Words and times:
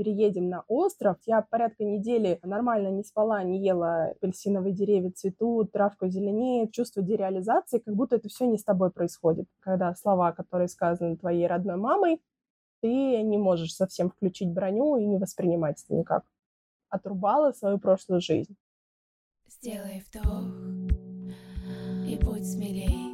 переедем 0.00 0.48
на 0.48 0.64
остров. 0.66 1.18
Я 1.26 1.42
порядка 1.42 1.84
недели 1.84 2.40
нормально 2.42 2.88
не 2.88 3.04
спала, 3.04 3.42
не 3.42 3.62
ела 3.62 4.12
апельсиновые 4.12 4.72
деревья 4.72 5.10
цветут, 5.10 5.72
травка 5.72 6.08
зеленеет, 6.08 6.72
чувство 6.72 7.02
дереализации, 7.02 7.80
как 7.80 7.94
будто 7.94 8.16
это 8.16 8.30
все 8.30 8.46
не 8.46 8.56
с 8.56 8.64
тобой 8.64 8.90
происходит. 8.90 9.46
Когда 9.60 9.94
слова, 9.94 10.32
которые 10.32 10.68
сказаны 10.68 11.18
твоей 11.18 11.46
родной 11.46 11.76
мамой, 11.76 12.22
ты 12.80 12.88
не 12.88 13.36
можешь 13.36 13.74
совсем 13.74 14.08
включить 14.08 14.50
броню 14.50 14.96
и 14.96 15.04
не 15.04 15.18
воспринимать 15.18 15.82
это 15.84 15.94
никак. 15.94 16.24
Отрубала 16.88 17.52
свою 17.52 17.78
прошлую 17.78 18.22
жизнь. 18.22 18.56
Сделай 19.48 20.02
вдох 20.08 20.48
и 22.08 22.16
будь 22.24 22.50
смелей. 22.50 23.10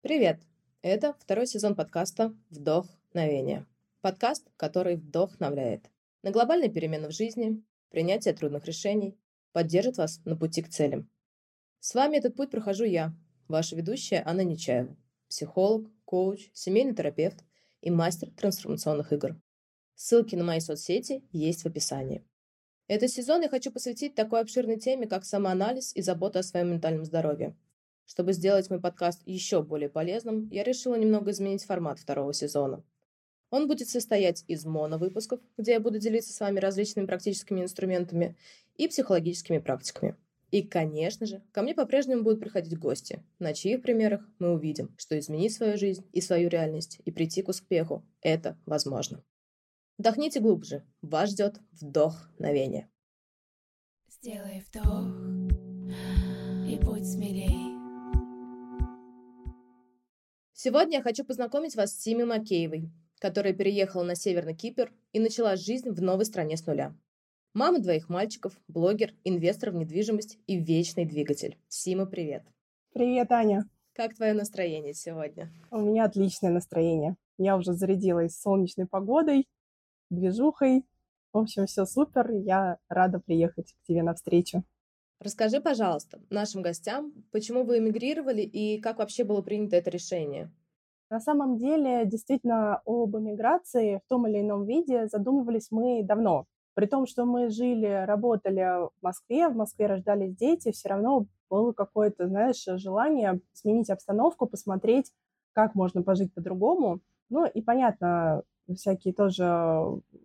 Привет! 0.00 0.40
Это 0.80 1.14
второй 1.20 1.46
сезон 1.46 1.74
подкаста 1.74 2.34
«Вдохновение». 2.48 3.66
Подкаст, 4.00 4.48
который 4.56 4.96
вдохновляет. 4.96 5.90
На 6.22 6.30
глобальные 6.30 6.70
перемены 6.70 7.08
в 7.08 7.12
жизни, 7.12 7.62
принятие 7.90 8.32
трудных 8.32 8.64
решений, 8.64 9.18
поддержит 9.52 9.98
вас 9.98 10.22
на 10.24 10.36
пути 10.36 10.62
к 10.62 10.70
целям. 10.70 11.10
С 11.80 11.94
вами 11.94 12.16
этот 12.16 12.34
путь 12.34 12.50
прохожу 12.50 12.84
я, 12.84 13.12
ваша 13.46 13.76
ведущая 13.76 14.22
Анна 14.24 14.40
Нечаева, 14.40 14.96
психолог, 15.28 15.90
коуч, 16.04 16.50
семейный 16.52 16.94
терапевт 16.94 17.44
и 17.80 17.90
мастер 17.90 18.30
трансформационных 18.30 19.12
игр. 19.12 19.40
Ссылки 19.94 20.34
на 20.36 20.44
мои 20.44 20.60
соцсети 20.60 21.24
есть 21.32 21.62
в 21.62 21.66
описании. 21.66 22.24
Этот 22.88 23.10
сезон 23.10 23.42
я 23.42 23.48
хочу 23.48 23.72
посвятить 23.72 24.14
такой 24.14 24.40
обширной 24.40 24.78
теме, 24.78 25.06
как 25.06 25.24
самоанализ 25.24 25.94
и 25.96 26.02
забота 26.02 26.40
о 26.40 26.42
своем 26.42 26.70
ментальном 26.70 27.04
здоровье– 27.04 27.56
чтобы 28.06 28.32
сделать 28.32 28.70
мой 28.70 28.80
подкаст 28.80 29.20
еще 29.26 29.62
более 29.62 29.88
полезным, 29.88 30.48
я 30.50 30.62
решила 30.62 30.94
немного 30.94 31.32
изменить 31.32 31.64
формат 31.64 31.98
второго 31.98 32.32
сезона. 32.32 32.84
Он 33.50 33.66
будет 33.66 33.88
состоять 33.88 34.44
из 34.46 34.64
моновыпусков, 34.64 35.40
где 35.56 35.72
я 35.72 35.80
буду 35.80 35.98
делиться 35.98 36.32
с 36.32 36.40
вами 36.40 36.60
различными 36.60 37.06
практическими 37.06 37.62
инструментами 37.62 38.36
и 38.76 38.86
психологическими 38.86 39.58
практиками. 39.58 40.16
И, 40.50 40.62
конечно 40.62 41.26
же, 41.26 41.42
ко 41.52 41.62
мне 41.62 41.74
по-прежнему 41.74 42.22
будут 42.22 42.40
приходить 42.40 42.78
гости, 42.78 43.24
на 43.38 43.52
чьих 43.52 43.82
примерах 43.82 44.28
мы 44.38 44.52
увидим, 44.52 44.94
что 44.96 45.18
изменить 45.18 45.52
свою 45.52 45.76
жизнь 45.76 46.08
и 46.12 46.20
свою 46.20 46.48
реальность 46.48 47.00
и 47.04 47.10
прийти 47.10 47.42
к 47.42 47.48
успеху– 47.48 48.06
это 48.22 48.58
возможно. 48.64 49.24
Вдохните 49.98 50.40
глубже. 50.40 50.84
Вас 51.02 51.30
ждет 51.30 51.60
вдохновение. 51.72 52.88
Сделай 54.08 54.62
вдох 54.68 55.06
и 56.68 56.78
будь 56.84 57.06
смелее. 57.06 57.76
Сегодня 60.52 60.98
я 60.98 61.02
хочу 61.02 61.24
познакомить 61.24 61.76
вас 61.76 61.92
с 61.92 62.00
Сими 62.00 62.24
Макеевой, 62.24 62.90
которая 63.20 63.52
переехала 63.52 64.02
на 64.02 64.14
Северный 64.14 64.54
Кипр 64.54 64.92
и 65.12 65.20
начала 65.20 65.56
жизнь 65.56 65.90
в 65.90 66.02
новой 66.02 66.24
стране 66.24 66.56
с 66.56 66.66
нуля. 66.66 66.94
Мама 67.56 67.78
двоих 67.78 68.10
мальчиков, 68.10 68.52
блогер, 68.68 69.14
инвестор 69.24 69.70
в 69.70 69.76
недвижимость 69.76 70.38
и 70.46 70.58
вечный 70.58 71.06
двигатель. 71.06 71.56
Сима, 71.68 72.04
привет. 72.04 72.42
Привет, 72.92 73.32
Аня. 73.32 73.64
Как 73.94 74.14
твое 74.14 74.34
настроение 74.34 74.92
сегодня? 74.92 75.50
У 75.70 75.80
меня 75.80 76.04
отличное 76.04 76.50
настроение. 76.50 77.16
Я 77.38 77.56
уже 77.56 77.72
зарядилась 77.72 78.38
солнечной 78.38 78.86
погодой, 78.86 79.48
движухой. 80.10 80.84
В 81.32 81.38
общем, 81.38 81.64
все 81.64 81.86
супер. 81.86 82.30
Я 82.30 82.76
рада 82.90 83.20
приехать 83.20 83.72
к 83.72 83.86
тебе 83.88 84.02
навстречу. 84.02 84.62
Расскажи, 85.20 85.62
пожалуйста, 85.62 86.20
нашим 86.28 86.60
гостям, 86.60 87.14
почему 87.32 87.64
вы 87.64 87.78
эмигрировали 87.78 88.42
и 88.42 88.78
как 88.82 88.98
вообще 88.98 89.24
было 89.24 89.40
принято 89.40 89.76
это 89.76 89.88
решение? 89.88 90.52
На 91.08 91.20
самом 91.20 91.56
деле, 91.56 92.04
действительно, 92.04 92.82
об 92.84 93.16
эмиграции 93.16 94.02
в 94.04 94.08
том 94.10 94.28
или 94.28 94.42
ином 94.42 94.66
виде 94.66 95.06
задумывались 95.06 95.70
мы 95.70 96.02
давно. 96.02 96.46
При 96.76 96.84
том, 96.84 97.06
что 97.06 97.24
мы 97.24 97.48
жили, 97.48 98.04
работали 98.04 98.60
в 98.60 98.92
Москве, 99.00 99.48
в 99.48 99.56
Москве 99.56 99.86
рождались 99.86 100.36
дети, 100.36 100.72
все 100.72 100.90
равно 100.90 101.24
было 101.48 101.72
какое-то, 101.72 102.28
знаешь, 102.28 102.62
желание 102.66 103.40
сменить 103.54 103.88
обстановку, 103.88 104.46
посмотреть, 104.46 105.10
как 105.54 105.74
можно 105.74 106.02
пожить 106.02 106.34
по-другому. 106.34 107.00
Ну 107.30 107.46
и 107.46 107.62
понятно, 107.62 108.42
всякие 108.74 109.14
тоже 109.14 109.42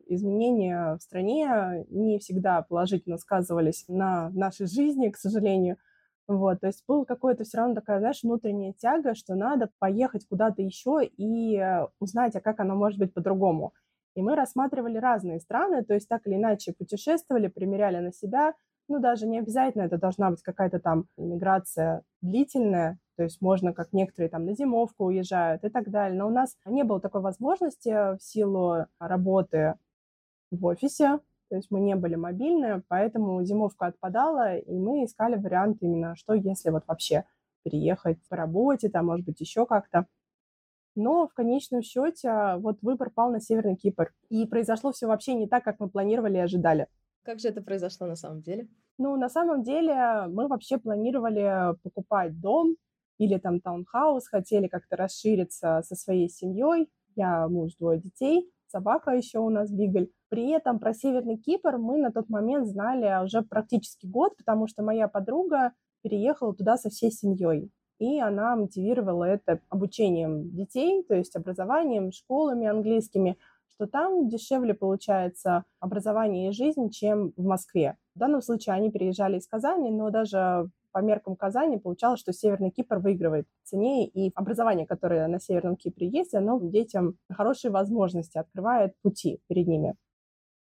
изменения 0.07 0.97
в 0.97 1.01
стране 1.01 1.85
не 1.89 2.19
всегда 2.19 2.63
положительно 2.63 3.17
сказывались 3.17 3.85
на 3.87 4.29
нашей 4.31 4.67
жизни, 4.67 5.07
к 5.07 5.17
сожалению. 5.17 5.77
Вот, 6.27 6.59
то 6.59 6.67
есть 6.67 6.83
была 6.85 7.05
какая-то 7.05 7.45
все 7.45 7.59
равно 7.59 7.75
такая, 7.75 7.99
знаешь, 7.99 8.23
внутренняя 8.23 8.73
тяга, 8.73 9.15
что 9.15 9.35
надо 9.35 9.69
поехать 9.79 10.27
куда-то 10.27 10.61
еще 10.61 10.99
и 11.01 11.63
узнать, 12.01 12.35
а 12.35 12.41
как 12.41 12.59
оно 12.59 12.75
может 12.75 12.99
быть 12.99 13.13
по-другому. 13.13 13.73
И 14.15 14.21
мы 14.21 14.35
рассматривали 14.35 14.97
разные 14.97 15.39
страны, 15.39 15.83
то 15.83 15.93
есть 15.93 16.07
так 16.07 16.25
или 16.27 16.35
иначе 16.35 16.73
путешествовали, 16.73 17.47
примеряли 17.47 17.99
на 17.99 18.11
себя. 18.11 18.53
Ну, 18.87 18.99
даже 18.99 19.25
не 19.25 19.39
обязательно 19.39 19.83
это 19.83 19.97
должна 19.97 20.31
быть 20.31 20.41
какая-то 20.41 20.79
там 20.79 21.05
миграция 21.17 22.03
длительная, 22.21 22.99
то 23.15 23.23
есть 23.23 23.41
можно, 23.41 23.73
как 23.73 23.93
некоторые 23.93 24.29
там 24.29 24.45
на 24.45 24.53
зимовку 24.53 25.05
уезжают 25.05 25.63
и 25.63 25.69
так 25.69 25.89
далее. 25.89 26.17
Но 26.17 26.27
у 26.27 26.31
нас 26.31 26.57
не 26.65 26.83
было 26.83 26.99
такой 26.99 27.21
возможности 27.21 28.17
в 28.17 28.21
силу 28.21 28.87
работы 28.99 29.75
в 30.51 30.65
офисе, 30.65 31.19
то 31.49 31.55
есть 31.55 31.69
мы 31.69 31.81
не 31.81 31.95
были 31.95 32.15
мобильны, 32.15 32.81
поэтому 32.87 33.43
зимовка 33.43 33.87
отпадала, 33.87 34.55
и 34.57 34.73
мы 34.77 35.03
искали 35.03 35.35
вариант 35.35 35.77
именно, 35.81 36.15
что 36.15 36.33
если 36.33 36.69
вот 36.69 36.83
вообще 36.87 37.25
переехать 37.63 38.17
по 38.29 38.35
работе, 38.35 38.89
там, 38.89 39.07
может 39.07 39.25
быть, 39.25 39.39
еще 39.41 39.65
как-то. 39.65 40.07
Но 40.95 41.27
в 41.27 41.33
конечном 41.33 41.81
счете 41.81 42.55
вот 42.57 42.81
выбор 42.81 43.09
пал 43.09 43.31
на 43.31 43.39
Северный 43.39 43.75
Кипр. 43.75 44.13
И 44.29 44.45
произошло 44.45 44.91
все 44.91 45.07
вообще 45.07 45.33
не 45.33 45.47
так, 45.47 45.63
как 45.63 45.79
мы 45.79 45.89
планировали 45.89 46.37
и 46.37 46.41
ожидали. 46.41 46.87
Как 47.23 47.39
же 47.39 47.49
это 47.49 47.61
произошло 47.61 48.07
на 48.07 48.15
самом 48.15 48.41
деле? 48.41 48.67
Ну, 48.97 49.15
на 49.15 49.29
самом 49.29 49.63
деле 49.63 50.25
мы 50.27 50.47
вообще 50.47 50.77
планировали 50.77 51.75
покупать 51.83 52.39
дом 52.39 52.75
или 53.17 53.37
там 53.37 53.61
таунхаус, 53.61 54.27
хотели 54.27 54.67
как-то 54.67 54.95
расшириться 54.95 55.81
со 55.85 55.95
своей 55.95 56.29
семьей. 56.29 56.89
Я 57.15 57.47
муж, 57.47 57.73
двое 57.77 57.99
детей, 57.99 58.49
собака 58.67 59.11
еще 59.11 59.39
у 59.39 59.49
нас 59.49 59.69
Бигль. 59.69 60.09
При 60.29 60.49
этом 60.49 60.79
про 60.79 60.93
Северный 60.93 61.37
Кипр 61.37 61.77
мы 61.77 61.97
на 61.97 62.11
тот 62.11 62.29
момент 62.29 62.67
знали 62.67 63.23
уже 63.23 63.41
практически 63.43 64.05
год, 64.07 64.35
потому 64.37 64.67
что 64.67 64.81
моя 64.81 65.07
подруга 65.07 65.73
переехала 66.01 66.55
туда 66.55 66.77
со 66.77 66.89
всей 66.89 67.11
семьей. 67.11 67.69
И 68.01 68.19
она 68.19 68.55
мотивировала 68.55 69.25
это 69.25 69.59
обучением 69.69 70.49
детей, 70.55 71.03
то 71.03 71.13
есть 71.13 71.35
образованием, 71.35 72.11
школами 72.11 72.65
английскими, 72.65 73.37
что 73.69 73.85
там 73.85 74.27
дешевле 74.27 74.73
получается 74.73 75.65
образование 75.79 76.49
и 76.49 76.51
жизнь, 76.51 76.89
чем 76.89 77.31
в 77.37 77.43
Москве. 77.43 77.97
В 78.15 78.19
данном 78.19 78.41
случае 78.41 78.73
они 78.73 78.89
переезжали 78.89 79.37
из 79.37 79.45
Казани, 79.45 79.91
но 79.91 80.09
даже 80.09 80.71
по 80.91 80.97
меркам 80.97 81.35
Казани 81.35 81.77
получалось, 81.77 82.19
что 82.19 82.33
Северный 82.33 82.71
Кипр 82.71 82.97
выигрывает 82.97 83.45
в 83.61 83.69
цене, 83.69 84.07
и 84.07 84.31
образование, 84.33 84.87
которое 84.87 85.27
на 85.27 85.39
Северном 85.39 85.75
Кипре 85.75 86.07
есть, 86.07 86.33
оно 86.33 86.59
детям 86.59 87.19
хорошие 87.31 87.69
возможности 87.69 88.39
открывает 88.39 88.95
пути 89.03 89.41
перед 89.47 89.67
ними. 89.67 89.95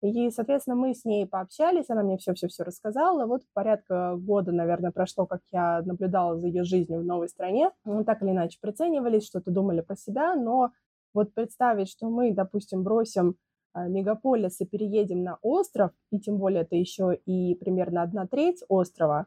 И, 0.02 0.30
соответственно, 0.30 0.75
мы 0.75 0.94
с 0.94 1.06
ней 1.06 1.25
пообщались, 1.25 1.90
она 1.90 2.03
мне 2.03 2.18
все-все-все 2.18 2.63
рассказала. 2.63 3.25
Вот 3.25 3.41
порядка 3.53 4.16
года, 4.16 4.52
наверное, 4.52 4.91
прошло, 4.91 5.25
как 5.25 5.41
я 5.52 5.81
наблюдала 5.81 6.38
за 6.38 6.47
ее 6.47 6.63
жизнью 6.63 7.02
в 7.02 7.06
новой 7.06 7.30
стране. 7.30 7.72
Мы 7.84 8.03
так 8.03 8.22
или 8.22 8.30
иначе 8.30 8.59
приценивались, 8.62 9.25
что-то 9.25 9.50
думали 9.50 9.81
про 9.81 9.96
себя, 9.96 10.35
но 10.35 10.72
вот 11.14 11.34
представить, 11.34 11.90
что 11.90 12.09
мы, 12.09 12.32
допустим, 12.32 12.84
бросим 12.84 13.38
а, 13.73 13.88
мегаполис 13.88 14.61
и 14.61 14.66
переедем 14.66 15.23
на 15.23 15.38
остров, 15.41 15.91
и 16.11 16.20
тем 16.20 16.38
более 16.38 16.61
это 16.61 16.76
еще 16.76 17.16
и 17.26 17.55
примерно 17.55 18.03
одна 18.03 18.28
треть 18.28 18.64
острова, 18.70 19.26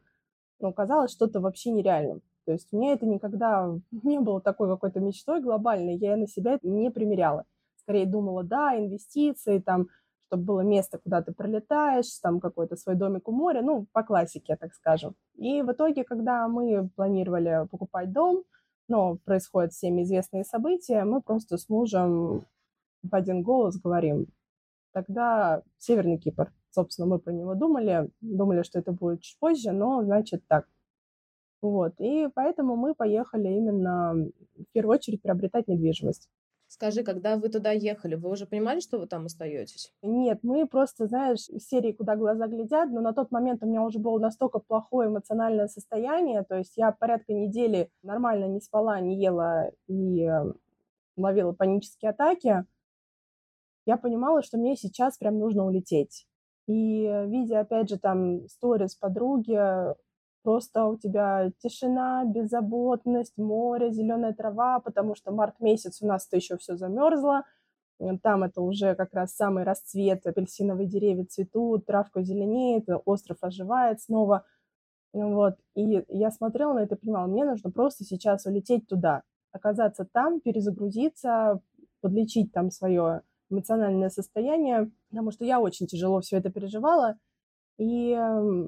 но 0.61 0.73
казалось 0.73 1.11
что-то 1.13 1.41
вообще 1.41 1.71
нереальным. 1.71 2.23
То 2.47 2.53
есть 2.53 2.73
мне 2.73 2.93
это 2.93 3.07
никогда 3.07 3.73
не 4.05 4.19
было 4.21 4.41
такой 4.41 4.69
какой-то 4.69 5.01
мечтой 5.01 5.41
глобальной, 5.41 5.97
я 5.97 6.17
на 6.17 6.27
себя 6.27 6.55
это 6.55 6.69
не 6.69 6.91
примеряла. 6.91 7.45
Скорее 7.77 8.07
думала, 8.07 8.45
да, 8.45 8.77
инвестиции, 8.77 9.59
там, 9.59 9.89
чтобы 10.31 10.45
было 10.45 10.61
место, 10.61 10.99
куда 10.99 11.23
ты 11.23 11.33
пролетаешь, 11.33 12.19
там 12.23 12.39
какой-то 12.39 12.77
свой 12.77 12.95
домик 12.95 13.27
у 13.29 13.33
моря, 13.33 13.63
ну, 13.63 13.87
по 13.93 14.05
классике, 14.05 14.55
так 14.55 14.73
скажем. 14.75 15.17
И 15.35 15.61
в 15.63 15.73
итоге, 15.73 16.05
когда 16.05 16.47
мы 16.47 16.89
планировали 16.95 17.67
покупать 17.69 18.13
дом, 18.13 18.45
но 18.87 19.17
происходят 19.25 19.73
всеми 19.73 20.03
известные 20.03 20.45
события, 20.45 21.03
мы 21.03 21.21
просто 21.21 21.59
с 21.59 21.69
мужем 21.69 22.45
в 23.03 23.13
один 23.13 23.43
голос 23.43 23.77
говорим, 23.77 24.27
тогда 24.93 25.63
Северный 25.79 26.19
Кипр. 26.19 26.53
Собственно, 26.71 27.09
мы 27.09 27.19
про 27.19 27.33
него 27.33 27.57
думали, 27.57 28.09
думали, 28.21 28.63
что 28.63 28.79
это 28.79 28.93
будет 28.93 29.23
чуть 29.23 29.37
позже, 29.41 29.73
но, 29.73 30.05
значит, 30.05 30.47
так. 30.47 30.69
Вот. 31.61 31.95
И 31.99 32.29
поэтому 32.33 32.77
мы 32.77 32.95
поехали 32.95 33.49
именно 33.49 34.15
в 34.15 34.73
первую 34.73 34.95
очередь 34.95 35.23
приобретать 35.23 35.67
недвижимость. 35.67 36.29
Скажи, 36.81 37.03
когда 37.03 37.37
вы 37.37 37.51
туда 37.51 37.73
ехали, 37.73 38.15
вы 38.15 38.31
уже 38.31 38.47
понимали, 38.47 38.81
что 38.81 38.99
вы 38.99 39.07
там 39.07 39.27
остаетесь? 39.27 39.93
Нет, 40.01 40.39
мы 40.43 40.67
просто, 40.67 41.09
знаешь, 41.09 41.47
из 41.51 41.69
серии 41.69 41.93
«Куда 41.93 42.17
глаза 42.17 42.47
глядят», 42.47 42.89
но 42.89 43.03
на 43.03 43.13
тот 43.13 43.31
момент 43.31 43.63
у 43.63 43.67
меня 43.67 43.83
уже 43.83 43.99
было 43.99 44.19
настолько 44.19 44.61
плохое 44.61 45.11
эмоциональное 45.11 45.69
состояние, 45.69 46.43
то 46.43 46.57
есть 46.57 46.79
я 46.79 46.91
порядка 46.91 47.35
недели 47.35 47.91
нормально 48.03 48.47
не 48.47 48.63
спала, 48.63 48.99
не 48.99 49.23
ела 49.23 49.71
и 49.89 50.23
э, 50.23 50.55
ловила 51.19 51.53
панические 51.53 52.13
атаки, 52.13 52.65
я 53.85 53.99
понимала, 53.99 54.43
что 54.43 54.57
мне 54.57 54.75
сейчас 54.75 55.19
прям 55.19 55.39
нужно 55.39 55.67
улететь. 55.67 56.27
И 56.67 57.03
видя, 57.27 57.61
опять 57.61 57.91
же, 57.91 57.99
там 57.99 58.49
сторис 58.49 58.95
подруги, 58.95 59.61
Просто 60.43 60.87
у 60.87 60.97
тебя 60.97 61.53
тишина, 61.59 62.25
беззаботность, 62.25 63.37
море, 63.37 63.93
зеленая 63.93 64.33
трава, 64.33 64.81
потому 64.81 65.15
что 65.15 65.33
март 65.33 65.61
месяц 65.61 66.01
у 66.01 66.07
нас-то 66.07 66.37
еще 66.37 66.57
все 66.57 66.77
замерзло. 66.77 67.45
Там 68.23 68.45
это 68.45 68.63
уже 68.63 68.95
как 68.95 69.13
раз 69.13 69.35
самый 69.35 69.65
расцвет, 69.65 70.27
апельсиновые 70.27 70.89
деревья 70.89 71.27
цветут, 71.27 71.85
травка 71.85 72.23
зеленеет, 72.23 72.89
остров 73.05 73.37
оживает 73.43 74.01
снова. 74.01 74.47
Вот. 75.13 75.57
И 75.75 76.05
я 76.09 76.31
смотрела 76.31 76.73
на 76.73 76.79
это 76.81 76.95
и 76.95 76.99
понимала, 76.99 77.27
мне 77.27 77.45
нужно 77.45 77.71
просто 77.71 78.05
сейчас 78.05 78.47
улететь 78.47 78.87
туда, 78.89 79.23
оказаться 79.53 80.07
там, 80.11 80.41
перезагрузиться, 80.41 81.61
подлечить 82.01 82.53
там 82.53 82.71
свое 82.71 83.21
эмоциональное 83.51 84.09
состояние, 84.09 84.91
потому 85.11 85.33
что 85.33 85.45
я 85.45 85.61
очень 85.61 85.87
тяжело 85.87 86.21
все 86.21 86.39
это 86.39 86.51
переживала. 86.51 87.19
И 87.81 88.15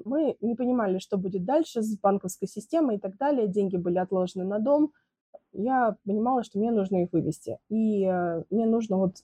мы 0.05 0.37
не 0.41 0.55
понимали, 0.55 0.97
что 0.97 1.19
будет 1.19 1.45
дальше 1.45 1.83
с 1.83 1.99
банковской 1.99 2.47
системой 2.47 2.95
и 2.95 2.99
так 2.99 3.15
далее. 3.17 3.47
Деньги 3.47 3.77
были 3.77 3.99
отложены 3.99 4.43
на 4.43 4.57
дом. 4.57 4.91
Я 5.51 5.97
понимала, 6.03 6.43
что 6.43 6.57
мне 6.57 6.71
нужно 6.71 7.03
их 7.03 7.13
вывести. 7.13 7.59
И 7.69 8.05
э, 8.05 8.43
мне 8.49 8.65
нужно 8.65 8.97
вот 8.97 9.17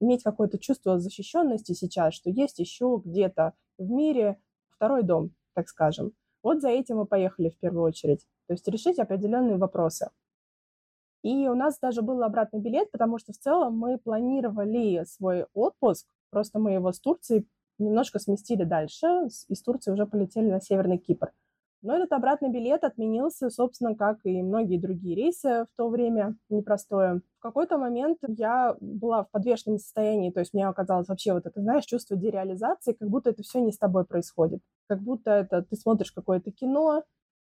иметь 0.00 0.24
какое-то 0.24 0.58
чувство 0.58 0.98
защищенности 0.98 1.74
сейчас, 1.74 2.14
что 2.14 2.28
есть 2.28 2.58
еще 2.58 3.00
где-то 3.04 3.54
в 3.78 3.88
мире 3.88 4.36
второй 4.68 5.04
дом, 5.04 5.30
так 5.54 5.68
скажем. 5.68 6.10
Вот 6.42 6.60
за 6.60 6.70
этим 6.70 6.96
мы 6.96 7.06
поехали 7.06 7.50
в 7.50 7.58
первую 7.58 7.84
очередь. 7.84 8.26
То 8.48 8.54
есть 8.54 8.66
решить 8.66 8.98
определенные 8.98 9.58
вопросы. 9.58 10.10
И 11.22 11.46
у 11.46 11.54
нас 11.54 11.78
даже 11.78 12.02
был 12.02 12.20
обратный 12.24 12.58
билет, 12.58 12.90
потому 12.90 13.18
что 13.18 13.32
в 13.32 13.38
целом 13.38 13.78
мы 13.78 13.96
планировали 13.96 15.04
свой 15.04 15.46
отпуск, 15.54 16.08
просто 16.30 16.58
мы 16.58 16.72
его 16.72 16.90
с 16.90 16.98
Турции 16.98 17.46
немножко 17.80 18.18
сместили 18.18 18.64
дальше, 18.64 19.06
из 19.48 19.62
Турции 19.62 19.90
уже 19.90 20.06
полетели 20.06 20.50
на 20.50 20.60
Северный 20.60 20.98
Кипр. 20.98 21.32
Но 21.82 21.96
этот 21.96 22.12
обратный 22.12 22.50
билет 22.50 22.84
отменился, 22.84 23.48
собственно, 23.48 23.94
как 23.94 24.18
и 24.24 24.42
многие 24.42 24.78
другие 24.78 25.16
рейсы 25.16 25.64
в 25.64 25.76
то 25.76 25.88
время, 25.88 26.36
непростое. 26.50 27.22
В 27.38 27.42
какой-то 27.42 27.78
момент 27.78 28.18
я 28.28 28.76
была 28.80 29.24
в 29.24 29.30
подвешенном 29.30 29.78
состоянии, 29.78 30.30
то 30.30 30.40
есть 30.40 30.52
мне 30.52 30.68
оказалось 30.68 31.08
вообще 31.08 31.32
вот 31.32 31.46
это, 31.46 31.60
знаешь, 31.62 31.86
чувство 31.86 32.18
дереализации, 32.18 32.92
как 32.92 33.08
будто 33.08 33.30
это 33.30 33.42
все 33.42 33.60
не 33.60 33.72
с 33.72 33.78
тобой 33.78 34.04
происходит. 34.04 34.60
Как 34.88 35.00
будто 35.00 35.30
это 35.30 35.62
ты 35.62 35.74
смотришь 35.76 36.12
какое-то 36.12 36.50
кино, 36.50 37.02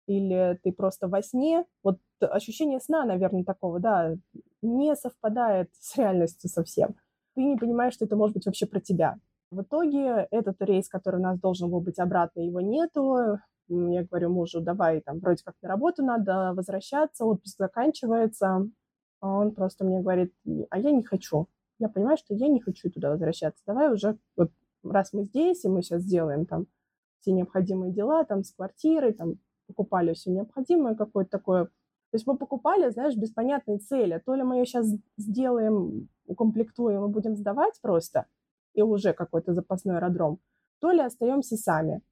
или 0.07 0.59
ты 0.63 0.73
просто 0.73 1.09
во 1.09 1.23
сне. 1.23 1.65
Вот 1.83 1.99
ощущение 2.21 2.81
сна, 2.81 3.05
наверное, 3.05 3.45
такого, 3.45 3.81
да, 3.81 4.15
не 4.63 4.97
совпадает 4.97 5.69
с 5.79 5.97
реальностью 5.97 6.49
совсем. 6.49 6.97
Ты 7.35 7.43
не 7.43 7.57
понимаешь, 7.57 7.95
что 7.95 8.05
это 8.05 8.17
может 8.17 8.35
быть 8.35 8.47
вообще 8.47 8.67
про 8.67 8.81
тебя. 8.81 9.19
В 9.53 9.61
итоге 9.61 10.29
этот 10.31 10.63
рейс, 10.63 10.89
который 10.89 11.21
у 11.21 11.23
нас 11.23 11.39
должен 11.39 11.71
был 11.71 11.83
быть 11.83 11.99
обратно, 11.99 12.41
его 12.41 12.63
нету. 12.63 13.39
Я 13.69 14.03
говорю 14.03 14.31
мужу, 14.31 14.63
давай, 14.63 15.03
там, 15.03 15.19
вроде 15.19 15.45
как 15.45 15.57
на 15.61 15.69
работу 15.69 16.03
надо 16.03 16.55
возвращаться, 16.55 17.27
отпуск 17.27 17.59
заканчивается. 17.59 18.67
А 19.21 19.29
он 19.29 19.55
просто 19.55 19.85
мне 19.85 20.01
говорит, 20.01 20.33
а 20.71 20.79
я 20.79 20.91
не 20.91 21.03
хочу. 21.03 21.49
Я 21.79 21.91
понимаю, 21.91 22.17
что 22.17 22.33
я 22.33 22.49
не 22.49 22.63
хочу 22.63 22.91
туда 22.91 23.11
возвращаться. 23.11 23.63
Давай 23.67 23.93
уже, 23.93 24.17
вот, 24.37 24.51
раз 24.83 25.13
мы 25.13 25.25
здесь, 25.25 25.67
и 25.67 25.69
мы 25.69 25.83
сейчас 25.83 26.01
сделаем 26.01 26.47
там 26.47 26.67
все 27.21 27.33
необходимые 27.33 27.93
дела, 27.93 28.25
там, 28.25 28.45
с 28.45 28.55
квартирой, 28.55 29.13
там, 29.13 29.35
покупали 29.67 30.15
все 30.15 30.31
необходимое 30.31 30.95
какое-то 30.95 31.31
такое. 31.31 31.67
То 31.67 32.15
есть 32.15 32.27
мы 32.27 32.39
покупали, 32.39 32.89
знаешь, 32.89 33.17
без 33.17 33.31
понятной 33.31 33.81
цели. 33.81 34.23
То 34.25 34.35
ли 34.35 34.45
мы 34.45 34.57
ее 34.57 34.65
сейчас 34.65 34.87
сделаем, 35.19 36.09
укомплектуем 36.25 37.05
и 37.05 37.13
будем 37.13 37.37
сдавать 37.37 37.79
просто– 37.83 38.25
и 38.75 38.83
уже 38.83 39.13
какой-то 39.13 39.55
запасной 39.55 39.97
аэродром, 39.97 40.39
то 40.81 40.91
ли 40.91 41.01
остаемся 41.01 41.57
сами. 41.57 42.03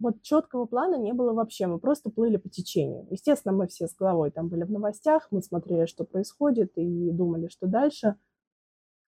Вот 0.00 0.22
четкого 0.22 0.66
плана 0.66 0.96
не 0.96 1.12
было 1.12 1.32
вообще, 1.32 1.66
мы 1.66 1.80
просто 1.80 2.10
плыли 2.10 2.36
по 2.36 2.48
течению. 2.48 3.06
Естественно, 3.10 3.52
мы 3.52 3.66
все 3.66 3.88
с 3.88 3.96
головой 3.96 4.30
там 4.30 4.48
были 4.48 4.62
в 4.62 4.70
новостях, 4.70 5.26
мы 5.30 5.42
смотрели, 5.42 5.86
что 5.86 6.04
происходит, 6.04 6.72
и 6.76 7.10
думали, 7.10 7.48
что 7.48 7.66
дальше. 7.66 8.14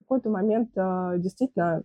В 0.01 0.05
какой-то 0.05 0.31
момент 0.31 0.77
а, 0.77 1.17
действительно 1.17 1.85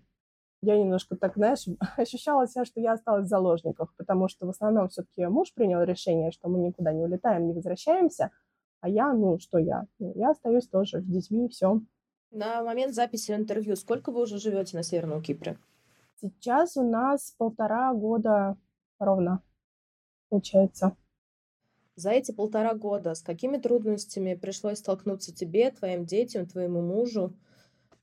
я 0.61 0.79
немножко 0.79 1.15
так, 1.15 1.35
знаешь, 1.35 1.65
ощущала 1.97 2.47
себя, 2.47 2.65
что 2.65 2.79
я 2.81 2.93
осталась 2.93 3.25
в 3.25 3.29
заложниках, 3.29 3.93
потому 3.95 4.27
что 4.27 4.47
в 4.47 4.49
основном 4.49 4.89
все-таки 4.89 5.27
муж 5.27 5.53
принял 5.53 5.83
решение, 5.83 6.31
что 6.31 6.49
мы 6.49 6.59
никуда 6.59 6.91
не 6.91 7.03
улетаем, 7.03 7.45
не 7.45 7.53
возвращаемся, 7.53 8.31
а 8.81 8.89
я, 8.89 9.13
ну, 9.13 9.37
что 9.39 9.59
я? 9.59 9.85
Ну, 9.99 10.13
я 10.15 10.31
остаюсь 10.31 10.67
тоже 10.67 11.01
с 11.01 11.05
детьми, 11.05 11.47
все. 11.49 11.81
На 12.37 12.61
момент 12.63 12.93
записи 12.93 13.31
интервью 13.31 13.77
сколько 13.77 14.11
вы 14.11 14.23
уже 14.23 14.39
живете 14.39 14.75
на 14.75 14.83
Северном 14.83 15.21
Кипре? 15.21 15.57
Сейчас 16.19 16.75
у 16.75 16.83
нас 16.83 17.33
полтора 17.37 17.93
года 17.93 18.57
ровно, 18.99 19.41
получается. 20.27 20.97
За 21.95 22.09
эти 22.09 22.33
полтора 22.33 22.73
года 22.73 23.15
с 23.15 23.21
какими 23.21 23.55
трудностями 23.55 24.33
пришлось 24.33 24.79
столкнуться 24.79 25.33
тебе, 25.33 25.71
твоим 25.71 26.03
детям, 26.03 26.45
твоему 26.45 26.81
мужу? 26.81 27.33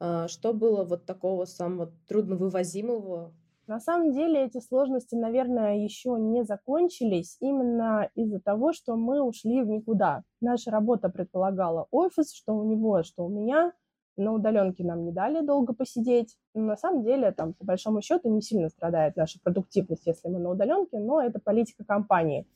А, 0.00 0.28
что 0.28 0.54
было 0.54 0.82
вот 0.84 1.04
такого 1.04 1.44
самого 1.44 1.92
трудновывозимого? 2.08 3.34
На 3.66 3.80
самом 3.80 4.12
деле 4.12 4.46
эти 4.46 4.60
сложности, 4.60 5.14
наверное, 5.14 5.76
еще 5.76 6.16
не 6.18 6.42
закончились 6.42 7.36
именно 7.40 8.08
из-за 8.14 8.40
того, 8.40 8.72
что 8.72 8.96
мы 8.96 9.20
ушли 9.20 9.60
в 9.60 9.66
никуда. 9.66 10.24
Наша 10.40 10.70
работа 10.70 11.10
предполагала 11.10 11.86
офис, 11.90 12.32
что 12.32 12.54
у 12.56 12.64
него, 12.64 13.02
что 13.02 13.26
у 13.26 13.28
меня 13.28 13.74
на 14.16 14.32
удаленке 14.32 14.84
нам 14.84 15.04
не 15.04 15.12
дали 15.12 15.44
долго 15.44 15.72
посидеть. 15.72 16.36
Но 16.54 16.62
на 16.62 16.76
самом 16.76 17.04
деле, 17.04 17.32
там, 17.32 17.54
по 17.54 17.64
большому 17.64 18.02
счету, 18.02 18.32
не 18.32 18.42
сильно 18.42 18.68
страдает 18.68 19.16
наша 19.16 19.38
продуктивность, 19.42 20.06
если 20.06 20.28
мы 20.28 20.38
на 20.38 20.50
удаленке, 20.50 20.98
но 20.98 21.22
это 21.22 21.40
политика 21.40 21.84
компании. 21.84 22.46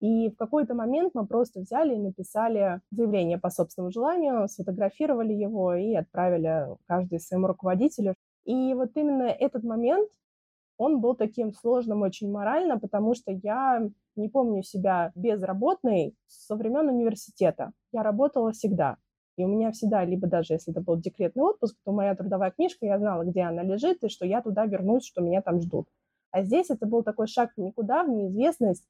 И 0.00 0.28
в 0.30 0.36
какой-то 0.36 0.74
момент 0.74 1.12
мы 1.14 1.26
просто 1.26 1.60
взяли 1.60 1.94
и 1.94 1.98
написали 1.98 2.80
заявление 2.90 3.38
по 3.38 3.48
собственному 3.48 3.90
желанию, 3.92 4.48
сфотографировали 4.48 5.32
его 5.32 5.74
и 5.74 5.94
отправили 5.94 6.76
каждый 6.86 7.20
своему 7.20 7.46
руководителю. 7.46 8.14
И 8.44 8.74
вот 8.74 8.90
именно 8.96 9.22
этот 9.22 9.64
момент, 9.64 10.10
он 10.76 11.00
был 11.00 11.14
таким 11.14 11.54
сложным 11.54 12.02
очень 12.02 12.30
морально, 12.30 12.78
потому 12.78 13.14
что 13.14 13.30
я 13.30 13.88
не 14.16 14.28
помню 14.28 14.62
себя 14.62 15.12
безработной 15.14 16.14
со 16.26 16.56
времен 16.56 16.88
университета. 16.88 17.72
Я 17.92 18.02
работала 18.02 18.52
всегда. 18.52 18.96
И 19.36 19.44
у 19.44 19.48
меня 19.48 19.72
всегда, 19.72 20.04
либо 20.04 20.28
даже 20.28 20.54
если 20.54 20.72
это 20.72 20.80
был 20.80 20.96
декретный 20.96 21.42
отпуск, 21.42 21.76
то 21.84 21.92
моя 21.92 22.14
трудовая 22.14 22.50
книжка, 22.52 22.86
я 22.86 22.98
знала, 22.98 23.24
где 23.24 23.42
она 23.42 23.62
лежит, 23.62 24.02
и 24.04 24.08
что 24.08 24.24
я 24.24 24.42
туда 24.42 24.66
вернусь, 24.66 25.04
что 25.04 25.20
меня 25.20 25.42
там 25.42 25.60
ждут. 25.60 25.88
А 26.30 26.42
здесь 26.42 26.70
это 26.70 26.86
был 26.86 27.02
такой 27.02 27.26
шаг 27.26 27.50
никуда, 27.56 28.04
в 28.04 28.08
неизвестность. 28.08 28.84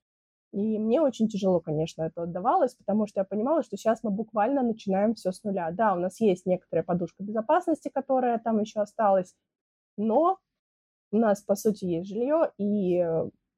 И 0.53 0.79
мне 0.79 1.01
очень 1.01 1.29
тяжело, 1.29 1.61
конечно, 1.61 2.03
это 2.03 2.23
отдавалось, 2.23 2.75
потому 2.75 3.07
что 3.07 3.21
я 3.21 3.25
понимала, 3.25 3.63
что 3.63 3.77
сейчас 3.77 4.03
мы 4.03 4.11
буквально 4.11 4.63
начинаем 4.63 5.15
все 5.15 5.33
с 5.33 5.43
нуля. 5.43 5.71
Да, 5.73 5.95
у 5.95 5.99
нас 5.99 6.21
есть 6.21 6.47
некоторая 6.47 6.85
подушка 6.85 7.25
безопасности, 7.25 7.91
которая 7.93 8.39
там 8.39 8.61
еще 8.61 8.81
осталась, 8.81 9.35
но 9.97 10.39
у 11.11 11.17
нас, 11.17 11.43
по 11.43 11.55
сути, 11.55 11.87
есть 11.87 12.09
жилье 12.09 12.53
и 12.59 13.05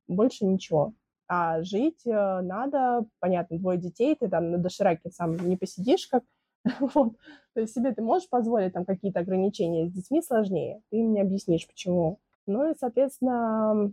больше 0.08 0.46
ничего. 0.46 0.94
А 1.28 1.62
жить 1.62 2.06
э, 2.06 2.40
надо, 2.40 3.04
понятно, 3.18 3.58
двое 3.58 3.78
детей, 3.78 4.14
ты 4.14 4.28
там 4.28 4.50
на 4.52 4.58
дошираке 4.58 5.10
сам 5.10 5.36
не 5.36 5.56
посидишь, 5.56 6.06
как 6.06 6.22
Вот. 6.80 7.14
То 7.54 7.60
есть 7.60 7.74
себе 7.74 7.92
ты 7.92 8.02
можешь 8.02 8.28
позволить 8.28 8.72
там 8.72 8.84
какие-то 8.84 9.20
ограничения, 9.20 9.86
с 9.88 9.92
детьми 9.92 10.22
сложнее. 10.22 10.82
Ты 10.90 10.98
им 10.98 11.12
не 11.12 11.20
объяснишь, 11.20 11.66
почему. 11.66 12.18
Ну 12.46 12.70
и, 12.70 12.74
соответственно, 12.78 13.92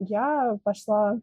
я 0.00 0.58
пошла 0.64 1.20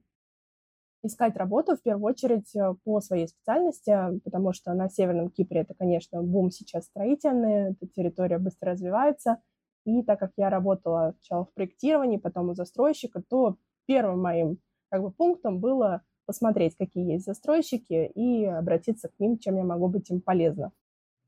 искать 1.03 1.35
работу 1.35 1.75
в 1.75 1.81
первую 1.81 2.05
очередь 2.13 2.55
э, 2.55 2.73
по 2.85 3.01
своей 3.01 3.27
специальности, 3.27 3.93
потому 4.23 4.53
что 4.53 4.73
на 4.73 4.89
Северном 4.89 5.29
Кипре 5.29 5.61
это, 5.61 5.73
конечно, 5.73 6.23
бум 6.23 6.49
сейчас 6.49 6.85
строительный, 6.85 7.71
эта 7.71 7.87
территория 7.87 8.37
быстро 8.37 8.71
развивается. 8.71 9.39
И 9.85 10.01
так 10.03 10.19
как 10.19 10.31
я 10.37 10.49
работала 10.49 11.13
сначала 11.19 11.45
в 11.45 11.53
проектировании, 11.53 12.17
потом 12.17 12.49
у 12.49 12.55
застройщика, 12.55 13.21
то 13.29 13.57
первым 13.85 14.21
моим 14.21 14.59
как 14.89 15.01
бы, 15.01 15.11
пунктом 15.11 15.59
было 15.59 16.03
посмотреть, 16.25 16.77
какие 16.77 17.11
есть 17.11 17.25
застройщики, 17.25 18.09
и 18.15 18.45
обратиться 18.45 19.09
к 19.09 19.19
ним, 19.19 19.37
чем 19.37 19.57
я 19.57 19.65
могу 19.65 19.89
быть 19.89 20.09
им 20.09 20.21
полезна. 20.21 20.71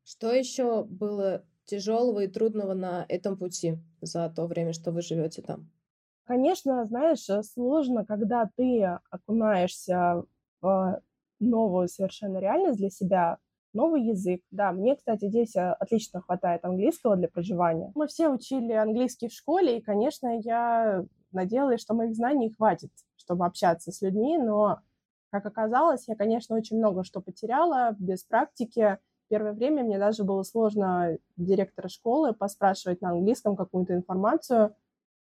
Что 0.05 0.31
еще 0.31 0.83
было 0.83 1.43
тяжелого 1.65 2.21
и 2.21 2.27
трудного 2.27 2.75
на 2.75 3.05
этом 3.09 3.37
пути 3.37 3.79
за 4.01 4.29
то 4.29 4.45
время, 4.45 4.71
что 4.71 4.91
вы 4.91 5.01
живете 5.01 5.41
там? 5.41 5.71
Конечно, 6.25 6.85
знаешь, 6.85 7.27
э, 7.29 7.41
сложно, 7.41 8.05
когда 8.05 8.49
ты 8.55 8.83
окунаешься 9.09 10.23
в 10.61 11.01
новую 11.39 11.87
совершенно 11.87 12.37
реальность 12.37 12.77
для 12.77 12.89
себя, 12.91 13.37
новый 13.73 14.03
язык. 14.03 14.41
Да, 14.51 14.71
мне, 14.71 14.95
кстати, 14.95 15.27
здесь 15.27 15.55
э, 15.55 15.71
отлично 15.71 16.21
хватает 16.21 16.63
английского 16.65 17.15
для 17.15 17.27
проживания. 17.27 17.91
Мы 17.95 18.07
все 18.07 18.29
учили 18.29 18.73
английский 18.73 19.27
в 19.27 19.33
школе, 19.33 19.77
и, 19.77 19.81
конечно, 19.81 20.39
я 20.39 21.03
надеялась, 21.31 21.81
что 21.81 21.95
моих 21.95 22.15
знаний 22.15 22.51
хватит, 22.51 22.91
чтобы 23.17 23.45
общаться 23.45 23.91
с 23.91 24.01
людьми, 24.01 24.37
но, 24.37 24.81
как 25.31 25.47
оказалось, 25.47 26.07
я, 26.07 26.15
конечно, 26.15 26.55
очень 26.55 26.77
много 26.77 27.03
что 27.03 27.21
потеряла 27.21 27.95
без 27.99 28.23
практики. 28.23 28.99
Первое 29.27 29.53
время 29.53 29.83
мне 29.83 29.97
даже 29.97 30.23
было 30.23 30.43
сложно 30.43 31.17
директора 31.35 31.87
школы 31.87 32.33
поспрашивать 32.33 33.01
на 33.01 33.09
английском 33.09 33.55
какую-то 33.55 33.95
информацию. 33.95 34.75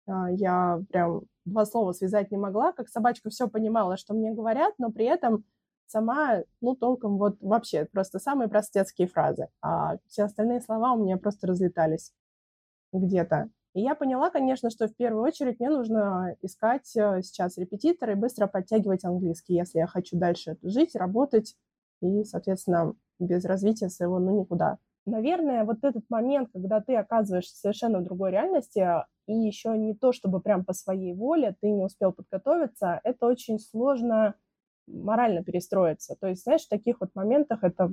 А, 0.08 0.32
я 0.32 0.82
прям 0.90 1.24
два 1.46 1.66
слова 1.66 1.92
связать 1.92 2.32
не 2.32 2.38
могла, 2.38 2.72
как 2.72 2.90
собачка 2.90 3.30
все 3.30 3.48
понимала, 3.48 3.98
что 3.98 4.14
мне 4.14 4.32
говорят, 4.32 4.74
но 4.78 4.92
при 4.92 5.06
этом 5.06 5.44
сама, 5.88 6.44
ну, 6.62 6.76
толком 6.76 7.18
вот 7.18 7.38
вообще 7.42 7.86
просто 7.86 8.20
самые 8.20 8.48
простецкие 8.48 9.08
фразы, 9.08 9.48
а 9.62 9.98
все 10.08 10.24
остальные 10.24 10.62
слова 10.62 10.94
у 10.94 11.04
меня 11.04 11.18
просто 11.18 11.48
разлетались 11.48 12.14
где-то. 12.94 13.50
И 13.74 13.82
я 13.82 13.96
поняла, 13.96 14.30
конечно, 14.30 14.70
что 14.70 14.88
в 14.88 14.96
первую 14.96 15.24
очередь 15.24 15.60
мне 15.60 15.70
нужно 15.70 16.36
искать 16.42 16.96
э, 16.96 17.22
сейчас 17.22 17.58
репетитора 17.58 18.14
и 18.14 18.16
быстро 18.16 18.48
подтягивать 18.48 19.06
английский, 19.06 19.56
если 19.56 19.80
я 19.80 19.88
хочу 19.88 20.18
дальше 20.18 20.58
жить, 20.64 20.96
работать 20.96 21.56
и, 22.02 22.24
соответственно, 22.24 22.96
без 23.20 23.46
развития 23.46 23.90
своего, 23.90 24.20
ну, 24.20 24.40
никуда. 24.42 24.78
Наверное, 25.06 25.64
вот 25.64 25.84
этот 25.84 26.04
момент, 26.10 26.50
когда 26.54 26.82
ты 26.82 26.96
оказываешься 26.96 27.56
совершенно 27.56 28.00
в 28.00 28.04
другой 28.04 28.32
реальности, 28.32 28.86
и 29.28 29.34
еще 29.34 29.78
не 29.78 29.94
то, 29.94 30.12
чтобы 30.12 30.42
прям 30.42 30.66
по 30.66 30.74
своей 30.74 31.14
воле 31.14 31.56
ты 31.62 31.70
не 31.70 31.84
успел 31.84 32.12
подготовиться, 32.12 33.00
это 33.04 33.28
очень 33.28 33.60
сложно 33.60 34.36
морально 34.88 35.44
перестроиться. 35.44 36.16
То 36.20 36.28
есть, 36.28 36.44
знаешь, 36.44 36.66
в 36.66 36.70
таких 36.70 37.00
вот 37.00 37.14
моментах 37.16 37.64
это, 37.64 37.92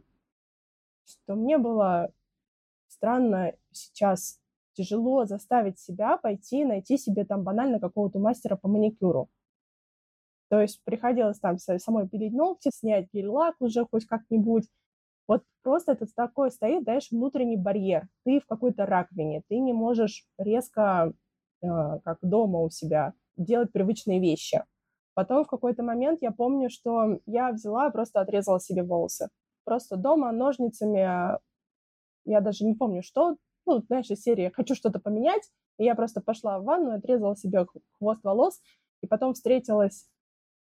что 1.05 1.35
мне 1.35 1.59
было 1.59 2.11
странно 2.89 3.53
сейчас 3.73 4.41
тяжело 4.73 5.25
заставить 5.25 5.79
себя 5.79 6.17
пойти 6.19 6.65
найти 6.65 6.99
себе 6.99 7.25
там 7.25 7.43
банально 7.43 7.81
какого-то 7.81 8.19
мастера 8.19 8.57
по 8.57 8.69
маникюру. 8.69 9.29
То 10.49 10.61
есть 10.61 10.83
приходилось 10.85 11.41
там 11.41 11.59
самой 11.59 12.09
пилить 12.09 12.33
ногти, 12.33 12.71
снять 12.73 13.09
гель-лак 13.13 13.57
уже 13.61 13.85
хоть 13.91 14.07
как-нибудь. 14.07 14.65
Вот 15.29 15.43
просто 15.63 15.93
это 15.93 16.07
такой 16.15 16.51
стоит, 16.51 16.85
знаешь, 16.85 17.09
внутренний 17.11 17.57
барьер. 17.57 18.09
Ты 18.25 18.41
в 18.41 18.47
какой-то 18.47 18.87
раковине, 18.87 19.43
ты 19.49 19.59
не 19.59 19.73
можешь 19.73 20.25
резко, 20.39 21.13
э, 21.63 21.67
как 22.05 22.19
дома 22.23 22.61
у 22.61 22.71
себя, 22.71 23.13
делать 23.37 23.73
привычные 23.73 24.21
вещи. 24.21 24.63
Потом 25.15 25.45
в 25.45 25.49
какой-то 25.49 25.83
момент 25.83 26.21
я 26.23 26.31
помню, 26.31 26.71
что 26.71 27.19
я 27.27 27.53
взяла 27.53 27.91
просто 27.91 28.21
отрезала 28.21 28.61
себе 28.61 28.83
волосы. 28.83 29.29
Просто 29.65 29.97
дома 29.97 30.31
ножницами, 30.31 31.39
я 32.25 32.41
даже 32.41 32.65
не 32.65 32.75
помню, 32.75 33.03
что, 33.03 33.37
ну, 33.67 33.81
знаешь, 33.81 34.11
из 34.11 34.23
серии 34.23 34.53
«хочу 34.55 34.75
что-то 34.75 35.01
поменять», 35.01 35.51
и 35.79 35.85
я 35.85 35.95
просто 35.95 36.21
пошла 36.21 36.59
в 36.59 36.65
ванну, 36.65 36.93
отрезала 36.93 37.37
себе 37.37 37.67
хвост 37.99 38.23
волос, 38.23 38.61
и 39.03 39.07
потом 39.07 39.35
встретилась 39.35 40.07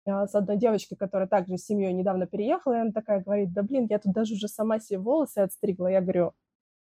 с 0.07 0.35
одной 0.35 0.57
девочкой, 0.57 0.97
которая 0.97 1.29
также 1.29 1.59
с 1.59 1.67
семьей 1.67 1.93
недавно 1.93 2.27
переехала, 2.27 2.75
и 2.75 2.81
она 2.81 2.93
такая 2.93 3.23
говорит, 3.23 3.53
да 3.53 3.63
блин, 3.63 3.87
я 3.89 3.99
тут 3.99 4.13
даже 4.13 4.35
уже 4.35 4.49
сама 4.49 4.81
себе 4.81 4.99
волосы 4.99 5.39
отстригла. 5.39 5.89
Я 5.89 6.01
говорю, 6.01 6.33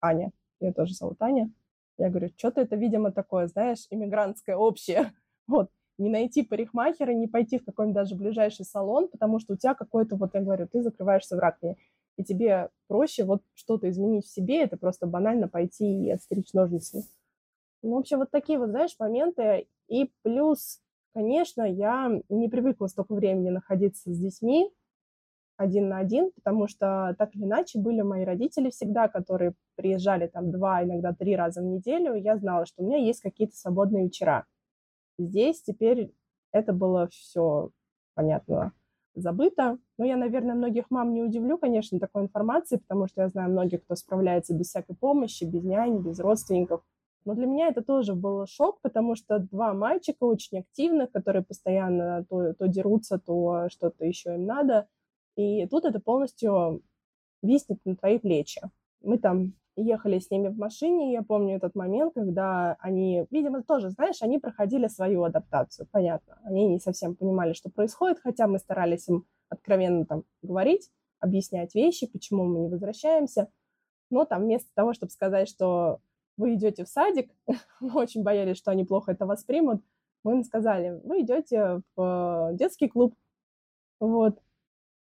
Аня, 0.00 0.32
я 0.60 0.72
тоже 0.72 0.94
зовут 0.94 1.20
Аня. 1.20 1.50
Я 1.98 2.10
говорю, 2.10 2.30
что-то 2.36 2.60
это, 2.60 2.76
видимо, 2.76 3.12
такое, 3.12 3.46
знаешь, 3.46 3.86
иммигрантское 3.90 4.56
общее. 4.56 5.12
Вот 5.48 5.70
не 5.96 6.10
найти 6.10 6.42
парикмахера, 6.42 7.12
не 7.12 7.28
пойти 7.28 7.58
в 7.58 7.64
какой-нибудь 7.64 7.94
даже 7.94 8.16
ближайший 8.16 8.64
салон, 8.64 9.08
потому 9.08 9.38
что 9.38 9.54
у 9.54 9.56
тебя 9.56 9.74
какой-то, 9.74 10.16
вот 10.16 10.34
я 10.34 10.40
говорю, 10.40 10.66
ты 10.66 10.82
закрываешься 10.82 11.36
в 11.36 11.38
раковине, 11.38 11.76
и 12.16 12.24
тебе 12.24 12.70
проще 12.88 13.24
вот 13.24 13.42
что-то 13.54 13.88
изменить 13.88 14.26
в 14.26 14.30
себе, 14.30 14.62
это 14.62 14.76
просто 14.76 15.06
банально 15.06 15.48
пойти 15.48 16.06
и 16.06 16.10
отстричь 16.10 16.52
ножницами. 16.52 17.04
Ну, 17.82 17.94
в 17.94 17.98
общем, 17.98 18.18
вот 18.18 18.30
такие 18.30 18.58
вот, 18.58 18.70
знаешь, 18.70 18.96
моменты. 18.98 19.68
И 19.88 20.10
плюс, 20.22 20.80
конечно, 21.16 21.62
я 21.62 22.10
не 22.28 22.48
привыкла 22.48 22.88
столько 22.88 23.14
времени 23.14 23.48
находиться 23.48 24.12
с 24.12 24.18
детьми 24.18 24.70
один 25.56 25.88
на 25.88 25.96
один, 25.96 26.30
потому 26.32 26.68
что 26.68 27.16
так 27.18 27.34
или 27.34 27.44
иначе 27.44 27.78
были 27.78 28.02
мои 28.02 28.26
родители 28.26 28.68
всегда, 28.68 29.08
которые 29.08 29.54
приезжали 29.76 30.26
там 30.26 30.50
два, 30.52 30.84
иногда 30.84 31.14
три 31.14 31.34
раза 31.34 31.62
в 31.62 31.64
неделю, 31.64 32.14
я 32.16 32.36
знала, 32.36 32.66
что 32.66 32.82
у 32.82 32.86
меня 32.86 32.98
есть 32.98 33.22
какие-то 33.22 33.56
свободные 33.56 34.04
вечера. 34.04 34.44
Здесь 35.18 35.62
теперь 35.62 36.12
это 36.52 36.74
было 36.74 37.08
все, 37.08 37.70
понятно, 38.14 38.72
забыто. 39.14 39.78
Но 39.96 40.04
я, 40.04 40.16
наверное, 40.16 40.54
многих 40.54 40.90
мам 40.90 41.14
не 41.14 41.22
удивлю, 41.22 41.56
конечно, 41.56 41.98
такой 41.98 42.24
информацией, 42.24 42.82
потому 42.86 43.06
что 43.06 43.22
я 43.22 43.28
знаю 43.28 43.50
многих, 43.50 43.82
кто 43.84 43.94
справляется 43.94 44.54
без 44.54 44.66
всякой 44.66 44.94
помощи, 44.94 45.44
без 45.44 45.64
нянь, 45.64 46.02
без 46.02 46.20
родственников. 46.20 46.82
Но 47.26 47.34
для 47.34 47.46
меня 47.46 47.68
это 47.68 47.82
тоже 47.82 48.14
был 48.14 48.46
шок, 48.46 48.80
потому 48.82 49.16
что 49.16 49.40
два 49.40 49.74
мальчика 49.74 50.22
очень 50.24 50.60
активных, 50.60 51.10
которые 51.10 51.42
постоянно 51.44 52.24
то, 52.30 52.54
то 52.54 52.68
дерутся, 52.68 53.18
то 53.18 53.68
что-то 53.68 54.06
еще 54.06 54.34
им 54.34 54.46
надо. 54.46 54.86
И 55.34 55.66
тут 55.66 55.84
это 55.84 55.98
полностью 55.98 56.82
виснет 57.42 57.80
на 57.84 57.96
твои 57.96 58.20
плечи. 58.20 58.62
Мы 59.02 59.18
там 59.18 59.54
ехали 59.74 60.20
с 60.20 60.30
ними 60.30 60.48
в 60.48 60.56
машине, 60.56 61.12
я 61.12 61.22
помню 61.22 61.56
этот 61.56 61.74
момент, 61.74 62.14
когда 62.14 62.76
они, 62.78 63.26
видимо, 63.30 63.62
тоже, 63.64 63.90
знаешь, 63.90 64.22
они 64.22 64.38
проходили 64.38 64.86
свою 64.86 65.24
адаптацию, 65.24 65.88
понятно. 65.90 66.38
Они 66.44 66.68
не 66.68 66.78
совсем 66.78 67.16
понимали, 67.16 67.54
что 67.54 67.70
происходит, 67.70 68.20
хотя 68.20 68.46
мы 68.46 68.60
старались 68.60 69.08
им 69.08 69.26
откровенно 69.48 70.06
там 70.06 70.22
говорить, 70.42 70.90
объяснять 71.18 71.74
вещи, 71.74 72.06
почему 72.06 72.44
мы 72.44 72.60
не 72.60 72.68
возвращаемся. 72.68 73.48
Но 74.10 74.24
там 74.24 74.44
вместо 74.44 74.68
того, 74.74 74.94
чтобы 74.94 75.10
сказать, 75.10 75.48
что 75.48 76.00
вы 76.36 76.54
идете 76.54 76.84
в 76.84 76.88
садик, 76.88 77.30
мы 77.80 77.94
очень 77.94 78.22
боялись, 78.22 78.56
что 78.56 78.70
они 78.70 78.84
плохо 78.84 79.12
это 79.12 79.26
воспримут, 79.26 79.82
мы 80.24 80.32
им 80.32 80.44
сказали, 80.44 81.00
вы 81.04 81.22
идете 81.22 81.82
в 81.94 82.50
детский 82.54 82.88
клуб. 82.88 83.14
Вот, 84.00 84.38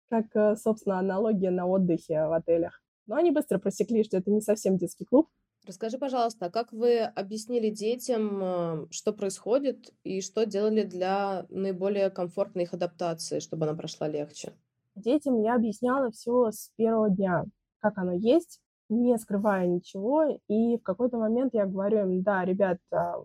как, 0.08 0.26
э, 0.34 0.56
собственно, 0.56 0.98
аналогия 0.98 1.50
на 1.50 1.66
отдыхе 1.66 2.26
в 2.26 2.32
отелях. 2.32 2.82
Но 3.06 3.16
они 3.16 3.30
быстро 3.30 3.58
просекли, 3.58 4.04
что 4.04 4.16
это 4.16 4.30
не 4.30 4.40
совсем 4.40 4.76
детский 4.76 5.04
клуб. 5.04 5.28
Расскажи, 5.66 5.96
пожалуйста, 5.96 6.46
а 6.46 6.50
как 6.50 6.72
вы 6.72 7.00
объяснили 7.00 7.70
детям, 7.70 8.42
э, 8.42 8.86
что 8.90 9.12
происходит 9.12 9.90
и 10.02 10.20
что 10.20 10.44
делали 10.44 10.82
для 10.82 11.46
наиболее 11.50 12.10
комфортной 12.10 12.64
их 12.64 12.74
адаптации, 12.74 13.38
чтобы 13.38 13.66
она 13.66 13.76
прошла 13.76 14.08
легче? 14.08 14.52
Детям 14.96 15.40
я 15.40 15.54
объясняла 15.54 16.10
все 16.10 16.50
с 16.50 16.70
первого 16.76 17.10
дня, 17.10 17.44
как 17.78 17.96
оно 17.96 18.12
есть, 18.12 18.60
не 18.92 19.16
скрывая 19.18 19.66
ничего. 19.66 20.38
И 20.48 20.76
в 20.76 20.82
какой-то 20.82 21.16
момент 21.16 21.54
я 21.54 21.66
говорю 21.66 22.00
им, 22.02 22.22
да, 22.22 22.44
ребят, 22.44 22.78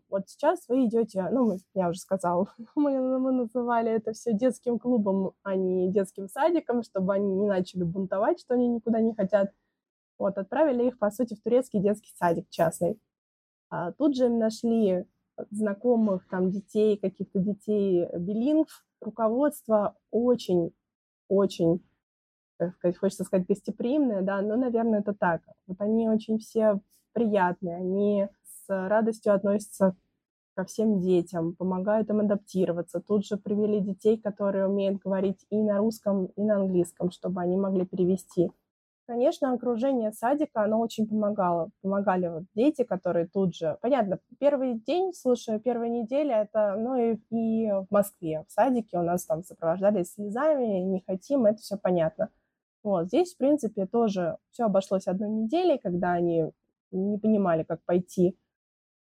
вот 0.09 0.27
сейчас 0.27 0.67
вы 0.67 0.85
идете, 0.85 1.27
ну, 1.31 1.57
я 1.73 1.89
уже 1.89 1.99
сказала, 1.99 2.47
мы, 2.75 3.19
мы 3.19 3.31
называли 3.31 3.91
это 3.91 4.13
все 4.13 4.33
детским 4.33 4.79
клубом, 4.79 5.33
а 5.43 5.55
не 5.55 5.91
детским 5.91 6.29
садиком, 6.29 6.83
чтобы 6.83 7.13
они 7.13 7.35
не 7.35 7.47
начали 7.47 7.83
бунтовать, 7.83 8.39
что 8.39 8.53
они 8.53 8.67
никуда 8.67 9.01
не 9.01 9.13
хотят. 9.13 9.51
Вот, 10.17 10.37
отправили 10.37 10.87
их, 10.87 10.97
по 10.97 11.11
сути, 11.11 11.35
в 11.35 11.43
турецкий 11.43 11.79
детский 11.79 12.11
садик 12.15 12.49
частный. 12.49 12.99
А 13.69 13.91
тут 13.91 14.15
же 14.15 14.29
нашли 14.29 15.05
знакомых 15.51 16.27
там 16.27 16.49
детей, 16.49 16.97
каких-то 16.97 17.39
детей 17.39 18.07
билингв. 18.17 18.85
Руководство 18.99 19.95
очень, 20.09 20.71
очень, 21.27 21.86
сказать, 22.57 22.97
хочется 22.97 23.23
сказать, 23.23 23.47
гостеприимное, 23.47 24.21
да, 24.21 24.41
но, 24.41 24.55
наверное, 24.55 24.99
это 24.99 25.13
так. 25.13 25.41
Вот 25.67 25.79
они 25.81 26.09
очень 26.09 26.39
все 26.39 26.79
приятные, 27.13 27.77
они 27.77 28.27
с 28.43 28.67
радостью 28.67 29.33
относятся 29.33 29.95
ко 30.55 30.65
всем 30.65 30.99
детям, 30.99 31.55
помогают 31.55 32.09
им 32.09 32.19
адаптироваться. 32.19 32.99
Тут 32.99 33.25
же 33.25 33.37
привели 33.37 33.79
детей, 33.79 34.17
которые 34.19 34.67
умеют 34.67 34.99
говорить 34.99 35.45
и 35.51 35.61
на 35.61 35.77
русском, 35.77 36.25
и 36.25 36.41
на 36.41 36.55
английском, 36.55 37.11
чтобы 37.11 37.41
они 37.41 37.57
могли 37.57 37.85
перевести. 37.85 38.51
Конечно, 39.07 39.53
окружение 39.53 40.11
садика, 40.11 40.63
оно 40.63 40.81
очень 40.81 41.07
помогало. 41.07 41.69
Помогали 41.81 42.27
вот 42.27 42.43
дети, 42.55 42.83
которые 42.83 43.27
тут 43.27 43.55
же... 43.55 43.77
Понятно, 43.81 44.19
первый 44.37 44.79
день, 44.79 45.13
слушай, 45.13 45.59
первая 45.61 45.89
неделя, 45.89 46.41
это, 46.41 46.75
ну, 46.77 46.95
и, 46.97 47.17
и 47.29 47.71
в 47.71 47.87
Москве, 47.89 48.43
в 48.47 48.51
садике 48.51 48.97
у 48.97 49.03
нас 49.03 49.25
там 49.25 49.43
сопровождали 49.43 50.03
слезами, 50.03 50.81
не 50.81 51.01
хотим, 51.07 51.45
это 51.45 51.59
все 51.59 51.77
понятно. 51.77 52.29
Вот, 52.87 53.07
здесь, 53.07 53.33
в 53.33 53.37
принципе, 53.37 53.85
тоже 53.85 54.37
все 54.51 54.63
обошлось 54.63 55.07
одной 55.07 55.29
неделей, 55.29 55.77
когда 55.77 56.13
они 56.13 56.45
не 56.91 57.17
понимали, 57.17 57.63
как 57.63 57.83
пойти 57.83 58.37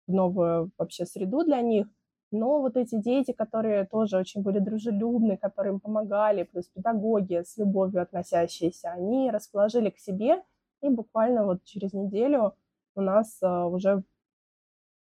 в 0.09 0.13
новую 0.13 0.73
вообще 0.77 1.07
среду 1.07 1.45
для 1.45 1.61
них. 1.61 1.87
Но 2.33 2.61
вот 2.61 2.77
эти 2.77 2.97
дети, 3.01 3.31
которые 3.31 3.85
тоже 3.85 4.19
очень 4.19 4.43
были 4.43 4.59
дружелюбны, 4.59 5.37
которые 5.37 5.75
им 5.75 5.79
помогали, 5.79 6.43
плюс 6.43 6.67
педагоги 6.67 7.45
с 7.45 7.57
любовью 7.59 8.03
относящиеся, 8.03 8.91
они 8.91 9.31
расположили 9.31 9.91
к 9.91 10.01
себе, 10.01 10.43
и 10.83 10.89
буквально 10.89 11.45
вот 11.45 11.63
через 11.63 11.93
неделю 11.93 12.57
у 12.97 13.01
нас 13.03 13.41
а, 13.41 13.67
уже 13.67 14.03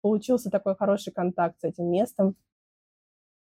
получился 0.02 0.50
такой 0.50 0.76
хороший 0.76 1.14
контакт 1.14 1.62
с 1.62 1.64
этим 1.64 1.90
местом. 1.90 2.36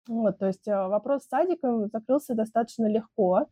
Вот, 0.07 0.39
то 0.39 0.47
есть 0.47 0.69
а, 0.69 0.87
вопрос 0.87 1.25
с 1.25 1.29
садиком 1.29 1.89
закрылся 1.89 2.37
достаточно 2.37 2.87
легко. 2.89 3.49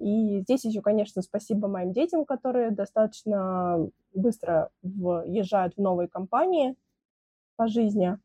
И 0.00 0.40
здесь 0.40 0.64
еще, 0.64 0.80
конечно, 0.80 1.20
спасибо 1.20 1.68
моим 1.68 1.92
детям, 1.92 2.24
которые 2.24 2.70
достаточно 2.70 3.86
быстро 4.14 4.70
въезжают 4.82 5.74
в 5.76 5.78
новые 5.80 6.08
компании 6.08 6.74
по 7.56 7.68
жизни. 7.68 8.18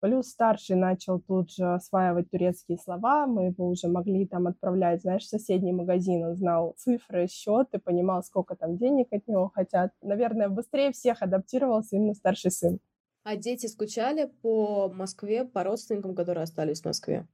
Плюс 0.00 0.28
старший 0.28 0.76
начал 0.76 1.18
тут 1.18 1.50
же 1.50 1.74
осваивать 1.74 2.30
турецкие 2.30 2.78
слова, 2.78 3.26
мы 3.26 3.46
его 3.46 3.68
уже 3.68 3.88
могли 3.88 4.26
там 4.26 4.46
отправлять, 4.46 5.00
знаешь, 5.00 5.24
в 5.24 5.28
соседний 5.28 5.72
магазин, 5.72 6.24
он 6.24 6.36
знал 6.36 6.74
цифры, 6.76 7.26
счеты, 7.26 7.80
понимал, 7.80 8.22
сколько 8.22 8.54
там 8.54 8.76
денег 8.76 9.08
от 9.10 9.26
него 9.26 9.48
хотят. 9.48 9.92
Наверное, 10.02 10.50
быстрее 10.50 10.92
всех 10.92 11.22
адаптировался 11.22 11.96
именно 11.96 12.14
старший 12.14 12.52
сын. 12.52 12.78
А 13.24 13.34
дети 13.36 13.66
скучали 13.66 14.26
по 14.42 14.88
Москве, 14.88 15.44
по 15.44 15.64
родственникам, 15.64 16.14
которые 16.14 16.44
остались 16.44 16.82
в 16.82 16.84
Москве? 16.84 17.26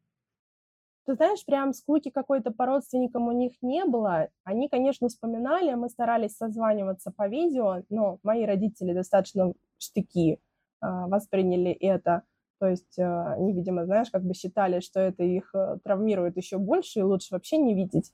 Ты 1.07 1.15
знаешь, 1.15 1.45
прям 1.45 1.75
скуки 1.75 2.11
какой-то 2.11 2.51
по 2.51 2.65
родственникам 2.65 3.29
у 3.29 3.33
них 3.33 3.53
не 3.61 3.85
было. 3.85 4.29
Они, 4.43 4.69
конечно, 4.69 5.09
вспоминали, 5.09 5.75
мы 5.75 5.91
старались 5.91 6.37
созваниваться 6.37 7.13
по 7.15 7.29
видео, 7.29 7.83
но 7.91 8.19
мои 8.23 8.47
родители 8.47 8.95
достаточно 8.95 9.53
штыки 9.79 10.35
э, 10.35 10.37
восприняли 10.81 11.73
это. 11.73 12.23
То 12.59 12.69
есть 12.69 12.99
э, 12.99 13.05
они, 13.35 13.53
видимо, 13.53 13.85
знаешь, 13.85 14.11
как 14.11 14.25
бы 14.25 14.33
считали, 14.33 14.81
что 14.81 14.99
это 15.01 15.23
их 15.25 15.55
э, 15.55 15.77
травмирует 15.85 16.39
еще 16.39 16.57
больше 16.57 17.01
и 17.01 17.03
лучше 17.03 17.35
вообще 17.35 17.59
не 17.59 17.75
видеть. 17.75 18.13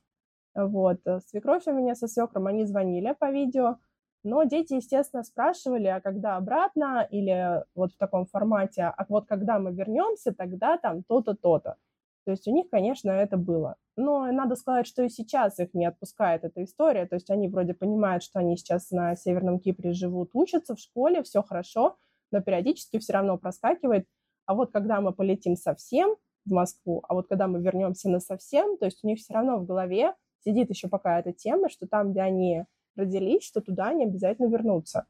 Вот. 0.56 0.98
Э, 1.06 1.20
свекровь 1.20 1.68
у 1.68 1.72
меня 1.72 1.94
со 1.94 2.08
свекром, 2.08 2.48
они 2.48 2.64
звонили 2.64 3.14
по 3.18 3.30
видео, 3.30 3.76
но 4.24 4.42
дети, 4.42 4.74
естественно, 4.74 5.22
спрашивали, 5.22 5.86
а 5.86 6.00
когда 6.00 6.36
обратно 6.36 7.06
или 7.08 7.64
вот 7.76 7.92
в 7.92 7.96
таком 7.98 8.26
формате, 8.26 8.82
а 8.82 9.06
вот 9.08 9.26
когда 9.28 9.60
мы 9.60 9.72
вернемся, 9.72 10.34
тогда 10.34 10.76
там 10.76 11.04
то-то, 11.04 11.34
то-то. 11.34 11.76
То 12.30 12.34
есть 12.34 12.46
у 12.46 12.52
них, 12.52 12.70
конечно, 12.70 13.10
это 13.10 13.36
было. 13.36 13.74
Но 13.96 14.30
надо 14.30 14.54
сказать, 14.54 14.86
что 14.86 15.02
и 15.02 15.08
сейчас 15.08 15.58
их 15.58 15.74
не 15.74 15.86
отпускает 15.86 16.44
эта 16.44 16.62
история. 16.62 17.06
То 17.06 17.16
есть 17.16 17.28
они 17.30 17.48
вроде 17.48 17.74
понимают, 17.74 18.22
что 18.22 18.38
они 18.38 18.56
сейчас 18.56 18.90
на 18.90 19.16
Северном 19.16 19.58
Кипре 19.58 19.92
живут, 19.92 20.30
учатся 20.32 20.74
в 20.74 20.78
школе, 20.78 21.22
все 21.22 21.42
хорошо, 21.42 21.96
но 22.30 22.40
периодически 22.40 22.98
все 22.98 23.14
равно 23.14 23.36
проскакивает– 23.36 24.06
а 24.50 24.54
вот 24.54 24.72
когда 24.72 25.00
мы 25.00 25.12
полетим 25.12 25.54
совсем 25.54 26.16
в 26.44 26.50
Москву, 26.50 27.04
а 27.08 27.14
вот 27.14 27.28
когда 27.28 27.46
мы 27.46 27.62
вернемся 27.62 28.10
на 28.10 28.18
совсем, 28.18 28.78
то 28.78 28.86
есть 28.86 28.98
у 29.04 29.06
них 29.06 29.20
все 29.20 29.32
равно 29.32 29.58
в 29.58 29.64
голове 29.64 30.12
сидит 30.44 30.70
еще 30.70 30.88
пока 30.88 31.20
эта 31.20 31.32
тема, 31.32 31.68
что 31.68 31.86
там, 31.86 32.10
где 32.10 32.22
они 32.22 32.64
родились, 32.96 33.44
что 33.44 33.60
туда 33.60 33.90
они 33.90 34.06
обязательно 34.06 34.48
вернутся. 34.48 35.06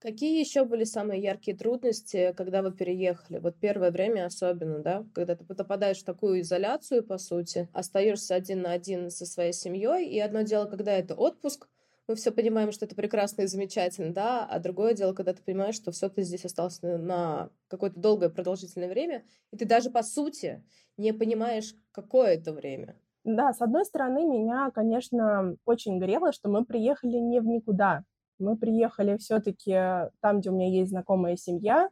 Какие 0.00 0.40
еще 0.40 0.64
были 0.64 0.84
самые 0.84 1.20
яркие 1.20 1.54
трудности, 1.54 2.32
когда 2.34 2.62
вы 2.62 2.72
переехали? 2.72 3.38
Вот 3.38 3.56
первое 3.60 3.90
время 3.90 4.24
особенно, 4.24 4.78
да, 4.78 5.04
когда 5.14 5.36
ты 5.36 5.44
попадаешь 5.44 5.98
в 6.00 6.04
такую 6.04 6.40
изоляцию, 6.40 7.04
по 7.04 7.18
сути, 7.18 7.68
остаешься 7.74 8.34
один 8.34 8.62
на 8.62 8.72
один 8.72 9.10
со 9.10 9.26
своей 9.26 9.52
семьей, 9.52 10.08
и 10.08 10.18
одно 10.18 10.40
дело, 10.40 10.64
когда 10.64 10.92
это 10.92 11.14
отпуск, 11.14 11.68
мы 12.08 12.14
все 12.14 12.30
понимаем, 12.32 12.72
что 12.72 12.86
это 12.86 12.96
прекрасно 12.96 13.42
и 13.42 13.46
замечательно, 13.46 14.14
да, 14.14 14.46
а 14.46 14.58
другое 14.58 14.94
дело, 14.94 15.12
когда 15.12 15.34
ты 15.34 15.42
понимаешь, 15.42 15.74
что 15.76 15.92
все 15.92 16.08
ты 16.08 16.22
здесь 16.22 16.46
остался 16.46 16.96
на 16.96 17.50
какое-то 17.68 18.00
долгое 18.00 18.30
продолжительное 18.30 18.88
время, 18.88 19.26
и 19.52 19.58
ты 19.58 19.66
даже 19.66 19.90
по 19.90 20.02
сути 20.02 20.64
не 20.96 21.12
понимаешь, 21.12 21.74
какое 21.92 22.34
это 22.36 22.54
время. 22.54 22.98
Да, 23.24 23.52
с 23.52 23.60
одной 23.60 23.84
стороны, 23.84 24.24
меня, 24.26 24.70
конечно, 24.74 25.56
очень 25.66 25.98
грело, 25.98 26.32
что 26.32 26.48
мы 26.48 26.64
приехали 26.64 27.16
не 27.18 27.40
в 27.40 27.46
никуда. 27.46 28.04
Мы 28.40 28.56
приехали 28.56 29.16
все-таки 29.18 29.72
там, 30.20 30.40
где 30.40 30.50
у 30.50 30.54
меня 30.54 30.68
есть 30.68 30.90
знакомая 30.90 31.36
семья, 31.36 31.90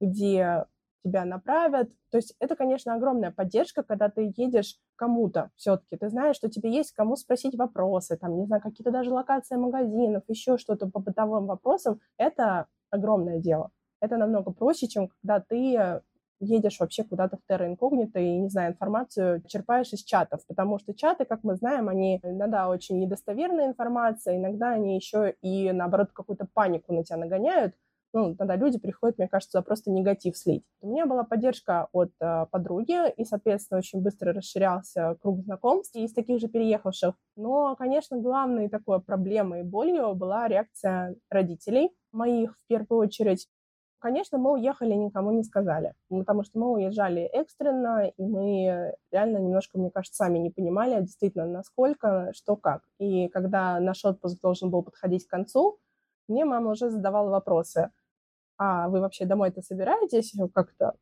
где 0.00 0.66
тебя 1.04 1.24
направят. 1.24 1.90
То 2.10 2.18
есть 2.18 2.34
это, 2.40 2.56
конечно, 2.56 2.94
огромная 2.94 3.30
поддержка, 3.30 3.82
когда 3.82 4.08
ты 4.08 4.32
едешь 4.36 4.78
кому-то 4.96 5.50
все-таки. 5.56 5.96
Ты 5.96 6.08
знаешь, 6.08 6.36
что 6.36 6.48
тебе 6.50 6.70
есть 6.72 6.92
кому 6.92 7.16
спросить 7.16 7.56
вопросы, 7.56 8.16
там, 8.16 8.36
не 8.38 8.46
знаю, 8.46 8.62
какие-то 8.62 8.90
даже 8.90 9.10
локации 9.12 9.56
магазинов, 9.56 10.24
еще 10.28 10.58
что-то 10.58 10.88
по 10.88 11.00
бытовым 11.00 11.46
вопросам. 11.46 12.00
Это 12.16 12.66
огромное 12.90 13.38
дело. 13.38 13.70
Это 14.00 14.16
намного 14.16 14.52
проще, 14.52 14.88
чем 14.88 15.08
когда 15.08 15.40
ты 15.40 16.02
едешь 16.40 16.80
вообще 16.80 17.04
куда-то 17.04 17.36
в 17.36 17.40
терра 17.48 17.66
инкогнито 17.66 18.18
и, 18.18 18.38
не 18.38 18.48
знаю, 18.48 18.72
информацию 18.72 19.42
черпаешь 19.46 19.92
из 19.92 20.02
чатов, 20.02 20.40
потому 20.46 20.78
что 20.78 20.94
чаты, 20.94 21.24
как 21.24 21.44
мы 21.44 21.56
знаем, 21.56 21.88
они 21.88 22.20
иногда 22.22 22.68
очень 22.68 22.98
недостоверная 22.98 23.68
информация, 23.68 24.36
иногда 24.36 24.70
они 24.72 24.96
еще 24.96 25.34
и, 25.42 25.72
наоборот, 25.72 26.12
какую-то 26.12 26.46
панику 26.52 26.92
на 26.92 27.04
тебя 27.04 27.18
нагоняют, 27.18 27.74
ну, 28.16 28.34
тогда 28.34 28.56
люди 28.56 28.78
приходят, 28.78 29.18
мне 29.18 29.28
кажется, 29.28 29.60
просто 29.60 29.90
негатив 29.90 30.38
слить. 30.38 30.64
У 30.80 30.90
меня 30.90 31.04
была 31.04 31.22
поддержка 31.22 31.88
от 31.92 32.12
э, 32.20 32.46
подруги, 32.50 33.12
и, 33.14 33.24
соответственно, 33.26 33.78
очень 33.78 34.00
быстро 34.00 34.32
расширялся 34.32 35.16
круг 35.20 35.42
знакомств 35.42 35.94
из 35.96 36.14
таких 36.14 36.40
же 36.40 36.48
переехавших. 36.48 37.14
Но, 37.36 37.76
конечно, 37.76 38.16
главной 38.16 38.70
такой 38.70 39.02
проблемой 39.02 39.60
и 39.60 39.64
болью 39.64 40.14
была 40.14 40.48
реакция 40.48 41.16
родителей 41.28 41.90
моих 42.10 42.52
в 42.52 42.66
первую 42.68 43.00
очередь. 43.00 43.48
Конечно, 44.06 44.38
мы 44.38 44.52
уехали, 44.52 44.94
никому 44.94 45.32
не 45.32 45.42
сказали, 45.42 45.92
потому 46.08 46.44
что 46.44 46.60
мы 46.60 46.70
уезжали 46.70 47.22
экстренно, 47.22 48.06
и 48.16 48.22
мы 48.22 48.94
реально 49.10 49.38
немножко, 49.38 49.78
мне 49.78 49.90
кажется, 49.90 50.24
сами 50.24 50.38
не 50.38 50.50
понимали 50.50 51.00
действительно, 51.00 51.46
насколько, 51.46 52.30
что 52.32 52.54
как. 52.54 52.82
И 53.00 53.26
когда 53.28 53.80
наш 53.80 54.04
отпуск 54.04 54.40
должен 54.40 54.70
был 54.70 54.84
подходить 54.84 55.26
к 55.26 55.30
концу, 55.30 55.80
мне 56.28 56.44
мама 56.44 56.70
уже 56.70 56.88
задавала 56.88 57.30
вопросы– 57.30 57.90
а 58.58 58.88
вы 58.88 59.00
вообще 59.00 59.26
домой-то 59.26 59.60
собираетесь 59.62 60.32
как-то? 60.54 60.94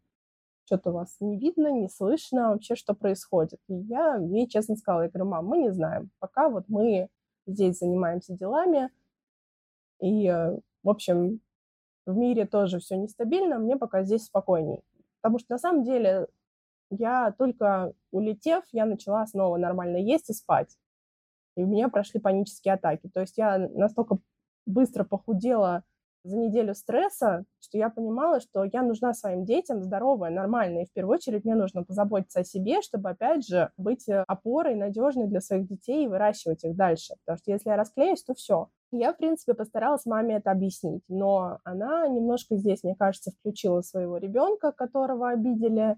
Что-то 0.65 0.91
у 0.91 0.95
вас 0.95 1.17
не 1.21 1.39
видно, 1.39 1.71
не 1.71 1.89
слышно 1.89 2.53
вообще, 2.53 2.75
что 2.75 2.95
происходит. 2.95 3.61
И 3.69 3.75
я 3.75 4.17
ей 4.17 4.49
честно 4.49 4.77
сказала, 4.77 5.03
я 5.03 5.09
говорю, 5.11 5.27
мам, 5.27 5.47
мы 5.47 5.59
не 5.59 5.73
знаем. 5.73 6.11
Пока 6.21 6.49
вот 6.49 6.65
мы 6.69 7.09
здесь 7.47 7.79
занимаемся 7.79 8.33
делами, 8.33 8.91
и, 10.01 10.31
в 10.83 10.89
общем, 10.89 11.41
в 12.07 12.17
мире 12.17 12.47
тоже 12.47 12.79
все 12.79 12.97
нестабильно, 12.97 13.59
мне 13.59 13.77
пока 13.77 14.03
здесь 14.03 14.25
спокойней. 14.25 14.83
Потому 15.21 15.39
что 15.39 15.53
на 15.53 15.59
самом 15.59 15.85
деле 15.85 16.27
я 16.91 17.33
только 17.33 17.93
улетев, 18.11 18.65
я 18.73 18.85
начала 18.87 19.27
снова 19.27 19.57
нормально 19.57 19.97
есть 19.97 20.31
и 20.31 20.35
спать. 20.35 20.77
И 21.57 21.63
у 21.63 21.67
меня 21.67 21.89
прошли 21.89 22.21
панические 22.21 22.75
атаки. 22.75 23.09
То 23.09 23.21
есть 23.21 23.39
я 23.39 23.59
настолько 23.59 24.19
быстро 24.67 25.05
похудела 25.05 25.85
за 26.25 26.39
неделю 26.39 26.75
стресса, 26.75 27.45
что 27.61 27.77
я 27.77 27.91
понимала, 27.91 28.41
что 28.41 28.65
я 28.65 28.83
нужна 28.83 29.13
своим 29.13 29.45
детям 29.45 29.83
здоровая, 29.83 30.31
нормальная. 30.31 30.85
И 30.85 30.87
в 30.87 30.93
первую 30.93 31.17
очередь 31.17 31.45
мне 31.45 31.55
нужно 31.55 31.85
позаботиться 31.85 32.41
о 32.41 32.45
себе, 32.45 32.81
чтобы, 32.81 33.11
опять 33.11 33.47
же, 33.47 33.71
быть 33.77 34.09
э, 34.09 34.25
опорой 34.27 34.75
надежной 34.75 35.27
для 35.27 35.41
своих 35.41 35.67
детей 35.69 36.05
и 36.05 36.09
выращивать 36.09 36.65
их 36.65 36.75
дальше. 36.77 37.15
Потому 37.25 37.39
что 37.39 37.53
если 37.53 37.69
я 37.69 37.77
расклеюсь, 37.77 38.23
то 38.23 38.35
все. 38.35 38.71
Я, 38.97 39.13
в 39.13 39.17
принципе, 39.17 39.55
постаралась 39.55 40.07
маме 40.07 40.37
это 40.37 40.53
объяснить, 40.53 41.03
но 41.09 41.59
она 41.65 42.07
немножко 42.07 42.57
здесь, 42.57 42.85
мне 42.85 42.95
кажется, 42.95 43.33
включила 43.33 43.81
своего 43.81 44.19
ребенка, 44.19 44.71
которого 44.71 45.31
обидели, 45.31 45.97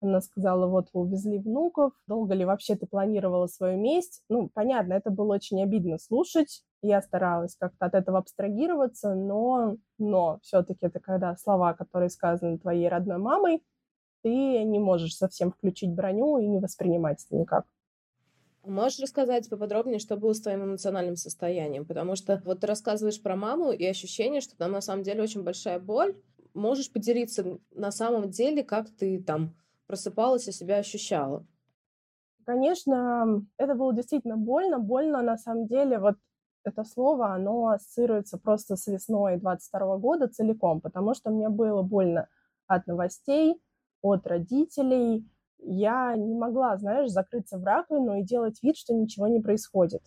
она 0.00 0.22
сказала, 0.22 0.66
вот 0.66 0.88
вы 0.94 1.02
увезли 1.02 1.38
внуков, 1.38 1.92
долго 2.06 2.32
ли 2.32 2.46
вообще 2.46 2.76
ты 2.76 2.86
планировала 2.86 3.46
свою 3.46 3.78
месть? 3.78 4.22
Ну, 4.30 4.48
понятно, 4.54 4.94
это 4.94 5.10
было 5.10 5.34
очень 5.34 5.62
обидно 5.62 5.98
слушать. 5.98 6.62
Я 6.80 7.02
старалась 7.02 7.56
как-то 7.56 7.84
от 7.84 7.94
этого 7.94 8.16
абстрагироваться, 8.16 9.14
но, 9.14 9.76
но 9.98 10.38
все-таки 10.42 10.86
это 10.86 10.98
когда 10.98 11.36
слова, 11.36 11.74
которые 11.74 12.08
сказаны 12.08 12.56
твоей 12.56 12.88
родной 12.88 13.18
мамой, 13.18 13.62
ты 14.22 14.30
не 14.64 14.78
можешь 14.78 15.14
совсем 15.14 15.52
включить 15.52 15.94
броню 15.94 16.38
и 16.38 16.46
не 16.46 16.58
воспринимать 16.58 17.22
это 17.26 17.36
никак. 17.36 17.66
Можешь 18.62 19.00
рассказать 19.00 19.48
поподробнее, 19.48 19.98
что 19.98 20.16
было 20.16 20.34
с 20.34 20.40
твоим 20.40 20.64
эмоциональным 20.64 21.16
состоянием? 21.16 21.86
Потому 21.86 22.14
что 22.14 22.42
вот 22.44 22.60
ты 22.60 22.66
рассказываешь 22.66 23.22
про 23.22 23.34
маму 23.34 23.72
и 23.72 23.84
ощущение, 23.86 24.42
что 24.42 24.56
там 24.56 24.72
на 24.72 24.82
самом 24.82 25.02
деле 25.02 25.22
очень 25.22 25.42
большая 25.42 25.78
боль. 25.78 26.14
Можешь 26.52 26.92
поделиться 26.92 27.58
на 27.70 27.90
самом 27.90 28.30
деле, 28.30 28.62
как 28.62 28.90
ты 28.90 29.22
там 29.22 29.56
просыпалась 29.86 30.46
и 30.48 30.52
себя 30.52 30.76
ощущала? 30.76 31.46
Конечно, 32.44 33.46
это 33.56 33.74
было 33.74 33.94
действительно 33.94 34.36
больно. 34.36 34.78
Больно, 34.78 35.22
на 35.22 35.38
самом 35.38 35.66
деле, 35.66 35.98
вот 35.98 36.16
это 36.64 36.84
слово, 36.84 37.32
оно 37.32 37.68
ассоциируется 37.68 38.36
просто 38.38 38.76
с 38.76 38.86
весной 38.86 39.38
22 39.38 39.96
года 39.98 40.28
целиком, 40.28 40.80
потому 40.80 41.14
что 41.14 41.30
мне 41.30 41.48
было 41.48 41.82
больно 41.82 42.28
от 42.66 42.86
новостей, 42.86 43.60
от 44.02 44.26
родителей. 44.26 45.26
Я 45.62 46.14
не 46.16 46.34
могла, 46.34 46.76
знаешь, 46.76 47.10
закрыться 47.10 47.58
в 47.58 47.64
раковину 47.64 48.16
и 48.18 48.24
делать 48.24 48.62
вид, 48.62 48.76
что 48.76 48.94
ничего 48.94 49.26
не 49.28 49.40
происходит. 49.40 50.02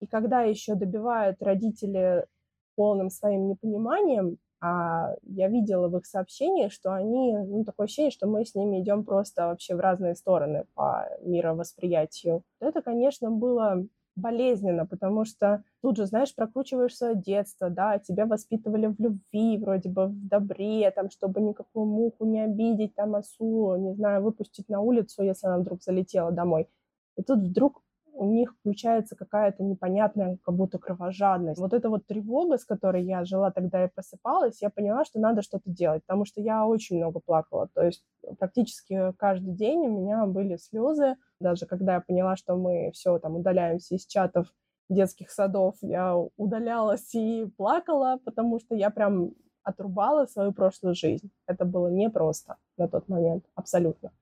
И 0.00 0.06
когда 0.06 0.42
еще 0.42 0.74
добивают 0.74 1.42
родители 1.42 2.26
полным 2.74 3.10
своим 3.10 3.48
непониманием, 3.48 4.38
а 4.60 5.14
я 5.22 5.48
видела 5.48 5.88
в 5.88 5.96
их 5.98 6.06
сообщениях, 6.06 6.72
что 6.72 6.92
они, 6.92 7.36
ну, 7.36 7.64
такое 7.64 7.84
ощущение, 7.86 8.10
что 8.10 8.26
мы 8.26 8.44
с 8.44 8.54
ними 8.54 8.80
идем 8.80 9.04
просто 9.04 9.46
вообще 9.48 9.74
в 9.74 9.80
разные 9.80 10.14
стороны 10.14 10.64
по 10.74 11.08
мировосприятию. 11.22 12.42
Это, 12.60 12.82
конечно, 12.82 13.30
было 13.30 13.86
болезненно, 14.16 14.86
потому 14.86 15.24
что 15.24 15.62
тут 15.82 15.96
же, 15.96 16.06
знаешь, 16.06 16.34
прокручиваешь 16.34 16.96
свое 16.96 17.14
детство, 17.16 17.70
да, 17.70 17.98
тебя 17.98 18.26
воспитывали 18.26 18.86
в 18.86 18.96
любви, 19.00 19.58
вроде 19.58 19.88
бы 19.88 20.06
в 20.08 20.28
добре, 20.28 20.90
там, 20.90 21.10
чтобы 21.10 21.40
никакую 21.40 21.86
муху 21.86 22.24
не 22.24 22.40
обидеть, 22.42 22.94
там, 22.94 23.14
осу, 23.14 23.76
не 23.76 23.94
знаю, 23.94 24.22
выпустить 24.22 24.68
на 24.68 24.80
улицу, 24.80 25.22
если 25.22 25.46
она 25.46 25.58
вдруг 25.58 25.82
залетела 25.82 26.32
домой. 26.32 26.68
И 27.16 27.22
тут 27.22 27.40
вдруг 27.40 27.82
у 28.16 28.24
них 28.24 28.54
включается 28.58 29.14
какая-то 29.14 29.62
непонятная, 29.62 30.38
как 30.42 30.54
будто 30.54 30.78
кровожадность. 30.78 31.60
Вот 31.60 31.72
эта 31.72 31.90
вот 31.90 32.06
тревога, 32.06 32.56
с 32.56 32.64
которой 32.64 33.04
я 33.04 33.24
жила 33.24 33.50
тогда 33.50 33.84
и 33.84 33.88
просыпалась, 33.88 34.62
я 34.62 34.70
поняла, 34.70 35.04
что 35.04 35.20
надо 35.20 35.42
что-то 35.42 35.70
делать, 35.70 36.02
потому 36.06 36.24
что 36.24 36.40
я 36.40 36.66
очень 36.66 36.96
много 36.96 37.20
плакала. 37.20 37.68
То 37.74 37.84
есть 37.84 38.04
практически 38.38 39.12
каждый 39.18 39.54
день 39.54 39.80
у 39.80 40.00
меня 40.00 40.26
были 40.26 40.56
слезы. 40.56 41.16
Даже 41.40 41.66
когда 41.66 41.94
я 41.94 42.00
поняла, 42.00 42.36
что 42.36 42.56
мы 42.56 42.90
все 42.92 43.18
там 43.18 43.36
удаляемся 43.36 43.94
из 43.94 44.06
чатов 44.06 44.46
детских 44.88 45.30
садов, 45.30 45.74
я 45.82 46.16
удалялась 46.36 47.14
и 47.14 47.46
плакала, 47.56 48.18
потому 48.24 48.58
что 48.60 48.74
я 48.74 48.90
прям 48.90 49.32
отрубала 49.62 50.26
свою 50.26 50.52
прошлую 50.52 50.94
жизнь. 50.94 51.30
Это 51.46 51.64
было 51.64 51.88
непросто 51.88 52.56
на 52.78 52.88
тот 52.88 53.08
момент, 53.08 53.44
абсолютно. 53.54 54.12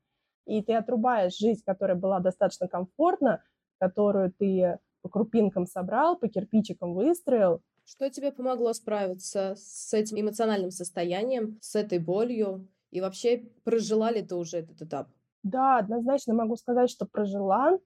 И 0.47 0.63
ты 0.63 0.75
отрубаешь 0.75 1.39
жизнь, 1.39 1.63
которая 1.65 1.97
была 1.97 2.21
достаточно 2.21 2.69
комфортна, 2.69 3.43
которую 3.89 4.33
ты 4.33 4.79
по 5.03 5.09
крупинкам 5.09 5.67
собрал, 5.67 6.17
по 6.17 6.29
кирпичикам 6.29 6.95
выстроил. 6.95 7.61
Что 7.85 8.09
тебе 8.09 8.33
помогло 8.33 8.73
справиться 8.73 9.55
с 9.57 9.93
этим 9.93 10.19
эмоциональным 10.19 10.71
состоянием, 10.71 11.59
с 11.61 11.75
этой 11.75 11.99
болью? 11.99 12.67
И 12.91 13.03
вообще, 13.03 13.45
прожила 13.65 14.11
ли 14.11 14.23
ты 14.23 14.35
уже 14.35 14.59
этот 14.59 14.81
этап? 14.81 15.09
Да, 15.43 15.79
однозначно 15.79 16.33
могу 16.33 16.57
сказать, 16.57 16.89
что 16.89 17.05
прожила. 17.05 17.79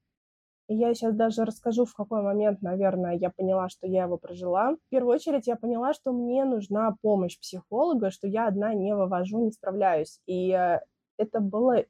И 0.69 0.77
я 0.77 0.95
сейчас 0.95 1.15
даже 1.15 1.45
расскажу, 1.45 1.87
в 1.87 1.95
какой 1.95 2.23
момент, 2.23 2.63
наверное, 2.63 3.17
я 3.17 3.31
поняла, 3.31 3.69
что 3.69 3.89
я 3.89 4.05
его 4.05 4.19
прожила. 4.19 4.77
В 4.77 4.91
первую 4.91 5.17
очередь 5.17 5.49
я 5.49 5.57
поняла, 5.57 5.95
что 5.95 6.13
мне 6.13 6.45
нужна 6.45 6.95
помощь 7.03 7.39
психолога, 7.41 8.11
что 8.11 8.29
я 8.29 8.47
одна 8.47 8.75
не 8.75 8.95
вывожу, 8.95 9.45
не 9.45 9.51
справляюсь. 9.51 10.21
И 10.27 10.53
э, 10.53 10.81
это 11.17 11.41
было, 11.41 11.85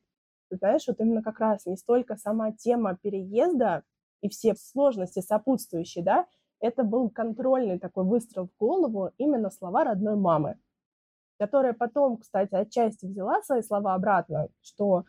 знаешь, 0.51 0.87
вот 0.87 1.01
именно 1.01 1.23
как 1.23 1.41
раз 1.41 1.67
не 1.67 1.77
столько 1.77 2.17
сама 2.17 2.53
тема 2.53 2.97
переезда 3.03 3.83
и 4.21 4.29
все 4.29 4.55
сложности 4.55 5.21
сопутствующие, 5.21 6.05
да, 6.05 6.27
это 6.61 6.83
был 6.83 7.11
контрольный 7.11 7.79
такой 7.79 8.05
выстрел 8.05 8.49
в 8.49 8.59
голову 8.59 9.11
именно 9.19 9.51
слова 9.51 9.85
родной 9.85 10.17
мамы, 10.17 10.59
которая 11.39 11.73
потом, 11.73 12.19
кстати, 12.19 12.55
отчасти 12.55 13.07
взяла 13.07 13.43
свои 13.43 13.63
слова 13.63 13.95
обратно, 13.95 14.49
что 14.61 15.05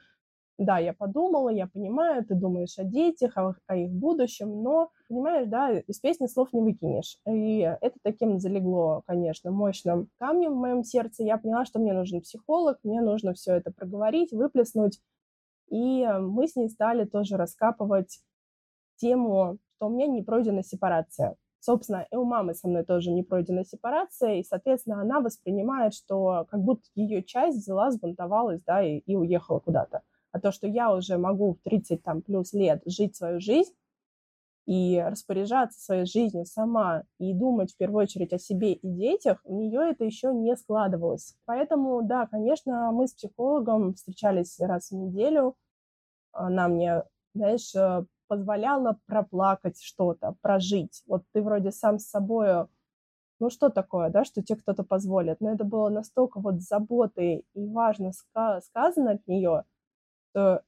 да, 0.59 0.77
я 0.77 0.93
подумала, 0.93 1.47
я 1.47 1.67
понимаю, 1.67 2.25
ты 2.25 2.35
думаешь 2.35 2.77
о 2.77 2.83
детях, 2.83 3.37
о, 3.37 3.55
о 3.65 3.75
их 3.77 3.91
будущем, 3.91 4.61
но, 4.61 4.91
понимаешь, 5.07 5.47
да, 5.47 5.71
из 5.71 5.99
песни 5.99 6.27
слов 6.27 6.51
не 6.51 6.59
выкинешь. 6.61 7.17
И 7.25 7.59
это 7.59 7.97
таким 8.03 8.39
залегло, 8.39 9.01
конечно, 9.07 9.51
мощным 9.51 10.09
камнем 10.19 10.51
в 10.51 10.57
моем 10.57 10.83
сердце. 10.83 11.23
Я 11.23 11.37
поняла, 11.37 11.63
что 11.63 11.79
мне 11.79 11.93
нужен 11.93 12.19
психолог, 12.19 12.77
мне 12.83 12.99
нужно 12.99 13.33
все 13.33 13.53
это 13.53 13.71
проговорить, 13.71 14.33
выплеснуть. 14.33 14.99
И 15.69 16.05
мы 16.19 16.45
с 16.45 16.57
ней 16.57 16.67
стали 16.69 17.05
тоже 17.05 17.37
раскапывать 17.37 18.19
тему, 18.99 19.57
что 19.75 19.87
у 19.87 19.89
меня 19.89 20.07
не 20.07 20.21
пройдена 20.21 20.63
сепарация. 20.63 21.35
Собственно, 21.61 22.07
и 22.09 22.15
у 22.15 22.23
мамы 22.23 22.53
со 22.53 22.67
мной 22.67 22.85
тоже 22.85 23.11
не 23.11 23.23
пройдена 23.23 23.65
сепарация, 23.65 24.35
и, 24.35 24.43
соответственно, 24.43 25.01
она 25.01 25.19
воспринимает, 25.19 25.93
что 25.93 26.47
как 26.49 26.61
будто 26.61 26.83
ее 26.95 27.21
часть 27.21 27.57
взяла, 27.57 27.91
сбунтовалась, 27.91 28.61
да, 28.65 28.81
и, 28.81 28.99
и 28.99 29.15
уехала 29.15 29.59
куда-то 29.59 30.01
а 30.31 30.39
то, 30.39 30.51
что 30.51 30.67
я 30.67 30.93
уже 30.93 31.17
могу 31.17 31.53
в 31.53 31.61
30 31.63 32.03
там, 32.03 32.21
плюс 32.21 32.53
лет 32.53 32.81
жить 32.85 33.15
свою 33.15 33.39
жизнь 33.39 33.73
и 34.65 35.01
распоряжаться 35.01 35.79
своей 35.81 36.05
жизнью 36.05 36.45
сама 36.45 37.03
и 37.17 37.33
думать 37.33 37.73
в 37.73 37.77
первую 37.77 38.03
очередь 38.03 38.33
о 38.33 38.37
себе 38.39 38.73
и 38.73 38.87
детях, 38.87 39.39
у 39.43 39.55
нее 39.55 39.89
это 39.89 40.05
еще 40.05 40.31
не 40.31 40.55
складывалось. 40.55 41.35
Поэтому, 41.45 42.03
да, 42.03 42.27
конечно, 42.27 42.91
мы 42.91 43.07
с 43.07 43.13
психологом 43.13 43.95
встречались 43.95 44.59
раз 44.59 44.91
в 44.91 44.95
неделю. 44.95 45.55
Она 46.31 46.67
мне, 46.67 47.03
знаешь, 47.33 47.73
позволяла 48.29 48.97
проплакать 49.07 49.81
что-то, 49.81 50.35
прожить. 50.41 51.03
Вот 51.07 51.23
ты 51.33 51.41
вроде 51.41 51.71
сам 51.71 51.99
с 51.99 52.07
собой 52.07 52.67
ну 53.39 53.49
что 53.49 53.69
такое, 53.69 54.09
да, 54.09 54.25
что 54.25 54.43
тебе 54.43 54.59
кто-то 54.59 54.83
позволит. 54.83 55.39
Но 55.41 55.51
это 55.51 55.63
было 55.63 55.89
настолько 55.89 56.39
вот 56.39 56.61
заботой 56.61 57.45
и 57.53 57.65
важно 57.67 58.11
сказано 58.13 59.11
от 59.11 59.27
нее, 59.27 59.63
что 60.31 60.63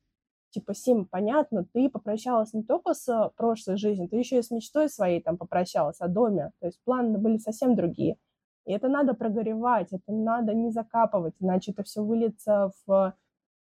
типа, 0.51 0.73
Сим, 0.73 1.05
понятно, 1.05 1.65
ты 1.73 1.89
попрощалась 1.89 2.53
не 2.53 2.63
только 2.63 2.93
с 2.93 3.31
прошлой 3.35 3.77
жизнью, 3.77 4.09
ты 4.09 4.17
еще 4.17 4.39
и 4.39 4.41
с 4.41 4.51
мечтой 4.51 4.89
своей 4.89 5.21
там 5.21 5.37
попрощалась 5.37 6.01
о 6.01 6.07
доме. 6.07 6.51
То 6.59 6.67
есть 6.67 6.79
планы 6.83 7.17
были 7.17 7.37
совсем 7.37 7.75
другие. 7.75 8.17
И 8.65 8.73
это 8.73 8.89
надо 8.89 9.13
прогоревать, 9.13 9.91
это 9.91 10.11
надо 10.11 10.53
не 10.53 10.71
закапывать, 10.71 11.33
иначе 11.39 11.71
это 11.71 11.83
все 11.83 12.03
выльется 12.03 12.71
в 12.85 13.15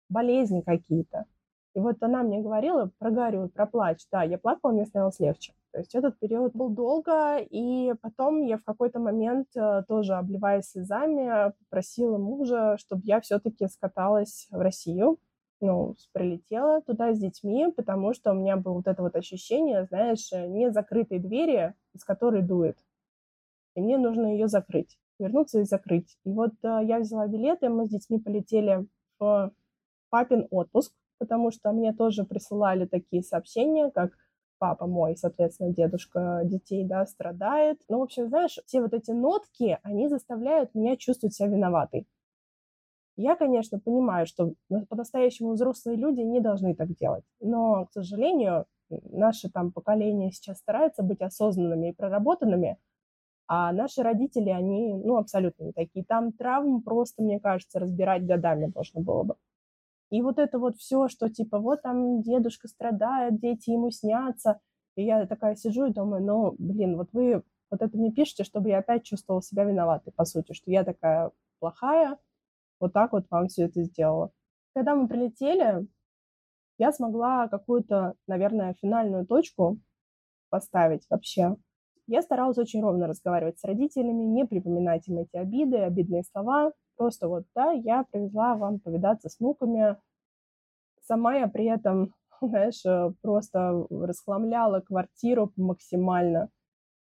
болезни 0.09 0.61
какие-то. 0.61 1.25
И 1.73 1.79
вот 1.79 1.97
она 2.01 2.23
мне 2.23 2.41
говорила, 2.41 2.89
прогорюй, 2.97 3.49
проплачь. 3.49 4.07
Да, 4.11 4.23
я 4.23 4.37
плакала, 4.37 4.71
мне 4.71 4.85
становилось 4.85 5.19
легче. 5.19 5.53
То 5.71 5.79
есть 5.79 5.93
этот 5.93 6.17
период 6.17 6.55
был 6.55 6.69
долго, 6.69 7.37
и 7.37 7.93
потом 8.01 8.41
я 8.41 8.57
в 8.57 8.63
какой-то 8.63 8.99
момент 8.99 9.47
э, 9.55 9.83
тоже, 9.87 10.15
обливаясь 10.15 10.71
слезами, 10.71 11.53
попросила 11.59 12.17
мужа, 12.17 12.77
чтобы 12.79 13.03
я 13.05 13.21
все-таки 13.21 13.67
скаталась 13.67 14.47
в 14.49 14.59
Россию, 14.59 15.19
ну, 15.59 15.95
прилетела 16.13 16.81
туда 16.81 17.13
с 17.13 17.19
детьми, 17.19 17.71
потому 17.75 18.13
что 18.13 18.31
у 18.31 18.35
меня 18.35 18.57
было 18.57 18.73
вот 18.73 18.87
это 18.87 19.01
вот 19.01 19.15
ощущение, 19.15 19.85
знаешь, 19.85 20.31
э, 20.31 20.47
не 20.47 20.71
закрытой 20.71 21.19
двери, 21.19 21.73
из 21.93 22.03
которой 22.03 22.41
дует. 22.41 22.77
И 23.75 23.81
мне 23.81 23.97
нужно 23.97 24.27
ее 24.27 24.47
закрыть, 24.47 24.97
вернуться 25.19 25.59
и 25.59 25.63
закрыть. 25.63 26.17
И 26.23 26.31
вот 26.31 26.53
э, 26.63 26.79
я 26.83 26.99
взяла 26.99 27.27
билеты, 27.27 27.69
мы 27.69 27.87
с 27.87 27.89
детьми 27.89 28.19
полетели 28.19 28.87
в 29.19 29.51
папин 30.09 30.47
отпуск, 30.49 30.93
потому 31.17 31.51
что 31.51 31.71
мне 31.71 31.93
тоже 31.93 32.23
присылали 32.23 32.85
такие 32.85 33.23
сообщения, 33.23 33.91
как 33.91 34.11
папа 34.59 34.87
мой, 34.87 35.15
соответственно, 35.17 35.73
дедушка 35.73 36.41
детей, 36.43 36.83
да, 36.85 37.05
страдает. 37.05 37.81
Ну, 37.89 37.99
в 37.99 38.03
общем, 38.03 38.27
знаешь, 38.29 38.59
все 38.65 38.81
вот 38.81 38.93
эти 38.93 39.11
нотки, 39.11 39.79
они 39.83 40.07
заставляют 40.07 40.73
меня 40.75 40.97
чувствовать 40.97 41.35
себя 41.35 41.49
виноватой. 41.49 42.07
Я, 43.15 43.35
конечно, 43.35 43.79
понимаю, 43.79 44.27
что 44.27 44.53
по-настоящему 44.89 45.53
взрослые 45.53 45.97
люди 45.97 46.21
не 46.21 46.39
должны 46.39 46.75
так 46.75 46.93
делать, 46.95 47.23
но, 47.39 47.87
к 47.87 47.91
сожалению, 47.91 48.65
наше 48.89 49.49
там 49.49 49.71
поколение 49.71 50.31
сейчас 50.31 50.59
старается 50.59 51.01
быть 51.01 51.21
осознанными 51.21 51.89
и 51.89 51.93
проработанными, 51.93 52.77
а 53.47 53.73
наши 53.73 54.03
родители, 54.03 54.49
они, 54.49 54.93
ну, 54.93 55.17
абсолютно 55.17 55.65
не 55.65 55.73
такие. 55.73 56.05
Там 56.05 56.33
травм 56.33 56.81
просто, 56.83 57.23
мне 57.23 57.39
кажется, 57.39 57.79
разбирать 57.79 58.25
годами 58.25 58.67
должно 58.67 59.01
было 59.01 59.23
бы. 59.23 59.35
И 60.09 60.21
вот 60.21 60.39
это 60.39 60.59
вот 60.59 60.77
все, 60.77 61.07
что 61.07 61.29
типа 61.29 61.59
вот 61.59 61.81
там 61.81 62.21
дедушка 62.21 62.67
страдает, 62.67 63.39
дети 63.39 63.71
ему 63.71 63.91
снятся. 63.91 64.59
И 64.95 65.03
я 65.03 65.25
такая 65.25 65.55
сижу 65.55 65.85
и 65.85 65.93
думаю, 65.93 66.23
ну, 66.23 66.55
блин, 66.57 66.97
вот 66.97 67.09
вы 67.13 67.43
вот 67.69 67.81
это 67.81 67.97
мне 67.97 68.11
пишете, 68.11 68.43
чтобы 68.43 68.69
я 68.69 68.79
опять 68.79 69.03
чувствовала 69.03 69.41
себя 69.41 69.65
виноватой, 69.65 70.13
по 70.13 70.25
сути, 70.25 70.53
что 70.53 70.71
я 70.71 70.83
такая 70.83 71.31
плохая, 71.59 72.17
вот 72.79 72.93
так 72.93 73.11
вот 73.11 73.25
вам 73.29 73.47
все 73.47 73.65
это 73.65 73.83
сделала. 73.83 74.31
Когда 74.73 74.95
мы 74.95 75.07
прилетели, 75.07 75.87
я 76.77 76.91
смогла 76.91 77.47
какую-то, 77.47 78.13
наверное, 78.27 78.75
финальную 78.75 79.25
точку 79.25 79.79
поставить 80.49 81.05
вообще. 81.09 81.57
Я 82.05 82.21
старалась 82.21 82.57
очень 82.57 82.81
ровно 82.81 83.07
разговаривать 83.07 83.59
с 83.59 83.63
родителями, 83.63 84.23
не 84.23 84.45
припоминать 84.45 85.07
им 85.07 85.17
эти 85.17 85.35
обиды, 85.35 85.77
обидные 85.77 86.23
слова. 86.23 86.71
Просто 86.97 87.27
вот, 87.27 87.45
да, 87.55 87.71
я 87.71 88.03
привезла 88.11 88.55
вам 88.55 88.79
повидаться 88.79 89.29
с 89.29 89.39
внуками. 89.39 89.97
Сама 91.03 91.35
я 91.35 91.47
при 91.47 91.65
этом, 91.65 92.13
знаешь, 92.41 92.83
э, 92.85 93.13
просто 93.21 93.85
расхламляла 93.89 94.81
квартиру 94.81 95.53
максимально. 95.55 96.49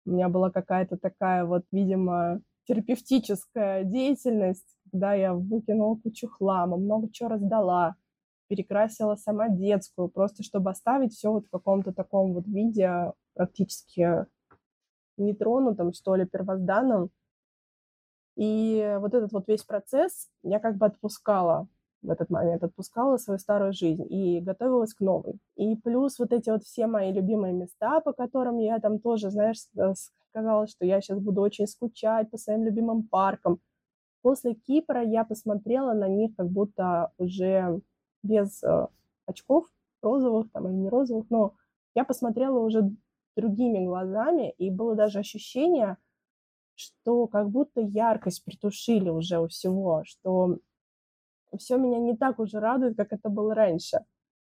У 0.04 0.10
меня 0.10 0.28
была 0.28 0.50
какая-то 0.50 0.96
такая 0.96 1.44
вот, 1.44 1.64
видимо, 1.70 2.40
терапевтическая 2.66 3.84
деятельность, 3.84 4.76
когда 4.90 5.14
я 5.14 5.34
выкинула 5.34 5.96
кучу 5.96 6.28
хлама, 6.28 6.76
много 6.76 7.08
чего 7.12 7.28
раздала, 7.28 7.94
перекрасила 8.48 9.16
сама 9.16 9.48
детскую, 9.48 10.08
просто 10.08 10.42
чтобы 10.42 10.70
оставить 10.70 11.12
все 11.12 11.32
вот 11.32 11.46
в 11.46 11.50
каком-то 11.50 11.92
таком 11.92 12.32
вот 12.32 12.46
виде 12.46 13.12
практически 13.34 14.26
нетронутом, 15.16 15.92
что 15.92 16.16
ли, 16.16 16.26
первозданном. 16.26 17.10
И 18.36 18.96
вот 19.00 19.14
этот 19.14 19.32
вот 19.32 19.48
весь 19.48 19.62
процесс 19.62 20.28
я 20.42 20.58
как 20.58 20.76
бы 20.76 20.86
отпускала 20.86 21.68
в 22.02 22.10
этот 22.10 22.30
момент, 22.30 22.62
отпускала 22.64 23.16
свою 23.16 23.38
старую 23.38 23.72
жизнь 23.72 24.04
и 24.08 24.40
готовилась 24.40 24.94
к 24.94 25.00
новой. 25.00 25.38
И 25.56 25.76
плюс 25.76 26.18
вот 26.18 26.32
эти 26.32 26.50
вот 26.50 26.64
все 26.64 26.86
мои 26.86 27.12
любимые 27.12 27.52
места, 27.52 28.00
по 28.00 28.12
которым 28.12 28.58
я 28.58 28.80
там 28.80 28.98
тоже, 28.98 29.30
знаешь, 29.30 29.58
сказала, 30.30 30.66
что 30.66 30.84
я 30.84 31.00
сейчас 31.00 31.20
буду 31.20 31.42
очень 31.42 31.66
скучать 31.66 32.30
по 32.30 32.38
своим 32.38 32.64
любимым 32.64 33.04
паркам. 33.04 33.60
После 34.22 34.54
Кипра 34.54 35.02
я 35.02 35.24
посмотрела 35.24 35.92
на 35.92 36.08
них 36.08 36.34
как 36.36 36.48
будто 36.48 37.12
уже 37.18 37.80
без 38.22 38.62
э, 38.62 38.86
очков 39.26 39.66
розовых 40.00 40.50
там 40.52 40.68
или 40.68 40.74
не 40.74 40.88
розовых, 40.88 41.26
но 41.28 41.54
я 41.94 42.04
посмотрела 42.04 42.58
уже 42.58 42.90
другими 43.36 43.84
глазами, 43.84 44.54
и 44.58 44.70
было 44.70 44.94
даже 44.94 45.18
ощущение, 45.18 45.96
что 46.82 47.26
как 47.26 47.50
будто 47.50 47.80
яркость 47.80 48.44
притушили 48.44 49.08
уже 49.08 49.38
у 49.38 49.48
всего, 49.48 50.02
что 50.04 50.58
все 51.58 51.76
меня 51.76 51.98
не 51.98 52.16
так 52.16 52.38
уже 52.38 52.60
радует, 52.60 52.96
как 52.96 53.12
это 53.12 53.28
было 53.28 53.54
раньше. 53.54 54.04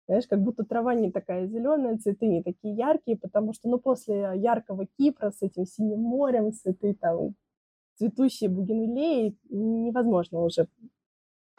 Знаешь, 0.08 0.26
как 0.26 0.40
будто 0.40 0.64
трава 0.64 0.94
не 0.94 1.10
такая 1.10 1.46
зеленая, 1.46 1.98
цветы 1.98 2.26
не 2.26 2.42
такие 2.42 2.74
яркие, 2.74 3.18
потому 3.18 3.52
что, 3.52 3.68
ну, 3.68 3.78
после 3.78 4.32
яркого 4.36 4.86
Кипра 4.98 5.30
с 5.30 5.42
этим 5.42 5.66
синим 5.66 6.00
морем, 6.00 6.52
этой 6.64 6.94
там 6.94 7.34
цветущей 7.96 8.48
бугенвиллеей 8.48 9.38
невозможно 9.48 10.40
уже 10.40 10.68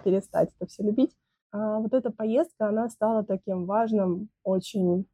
перестать 0.04 0.50
это 0.56 0.70
все 0.70 0.84
любить. 0.84 1.16
А 1.52 1.80
вот 1.80 1.94
эта 1.94 2.12
поездка, 2.12 2.70
она 2.70 2.90
стала 2.90 3.24
таким 3.24 3.66
важным 3.66 4.30
очень 4.44 5.08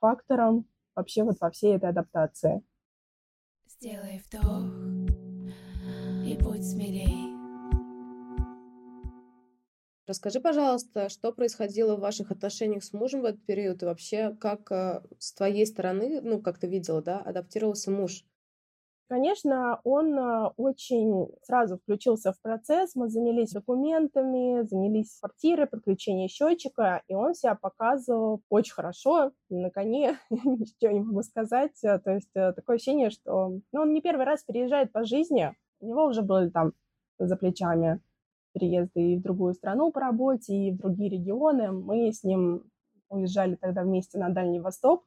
фактором 0.00 0.66
вообще 0.96 1.22
вот 1.24 1.40
во 1.40 1.50
всей 1.50 1.76
этой 1.76 1.90
адаптации. 1.90 2.62
Сделай 3.84 4.18
вдох 4.26 4.64
и 6.26 6.42
будь 6.42 6.64
смелей. 6.64 7.34
Расскажи, 10.06 10.40
пожалуйста, 10.40 11.10
что 11.10 11.34
происходило 11.34 11.94
в 11.94 12.00
ваших 12.00 12.30
отношениях 12.30 12.82
с 12.82 12.94
мужем 12.94 13.20
в 13.20 13.26
этот 13.26 13.44
период 13.44 13.82
и 13.82 13.84
вообще, 13.84 14.34
как 14.40 14.72
э, 14.72 15.02
с 15.18 15.34
твоей 15.34 15.66
стороны, 15.66 16.22
ну, 16.22 16.40
как 16.40 16.58
ты 16.58 16.66
видела, 16.66 17.02
да, 17.02 17.18
адаптировался 17.18 17.90
муж? 17.90 18.24
Конечно, 19.06 19.80
он 19.84 20.18
э, 20.18 20.50
очень 20.56 21.28
сразу 21.42 21.76
включился 21.76 22.32
в 22.32 22.40
процесс. 22.40 22.94
Мы 22.94 23.10
занялись 23.10 23.52
документами, 23.52 24.66
занялись 24.66 25.18
квартирой, 25.20 25.66
подключением 25.66 26.28
счетчика, 26.28 27.02
и 27.06 27.14
он 27.14 27.34
себя 27.34 27.54
показывал 27.54 28.40
очень 28.48 28.72
хорошо, 28.72 29.32
на 29.50 29.70
коне, 29.70 30.18
ничего 30.30 30.90
не 30.90 31.00
могу 31.00 31.22
сказать. 31.22 31.78
То 31.82 32.10
есть 32.10 32.30
э, 32.34 32.54
такое 32.54 32.76
ощущение, 32.76 33.10
что 33.10 33.60
ну, 33.72 33.80
он 33.82 33.92
не 33.92 34.00
первый 34.00 34.24
раз 34.24 34.42
переезжает 34.42 34.90
по 34.90 35.04
жизни, 35.04 35.54
у 35.80 35.86
него 35.86 36.06
уже 36.06 36.22
были 36.22 36.48
там 36.48 36.72
за 37.18 37.36
плечами 37.36 38.00
переезды 38.54 39.12
и 39.12 39.16
в 39.18 39.22
другую 39.22 39.52
страну 39.52 39.92
по 39.92 40.00
работе, 40.00 40.54
и 40.54 40.72
в 40.72 40.78
другие 40.78 41.10
регионы. 41.10 41.72
Мы 41.72 42.10
с 42.10 42.24
ним 42.24 42.64
уезжали 43.10 43.56
тогда 43.56 43.82
вместе 43.82 44.18
на 44.18 44.30
Дальний 44.30 44.60
Восток, 44.60 45.04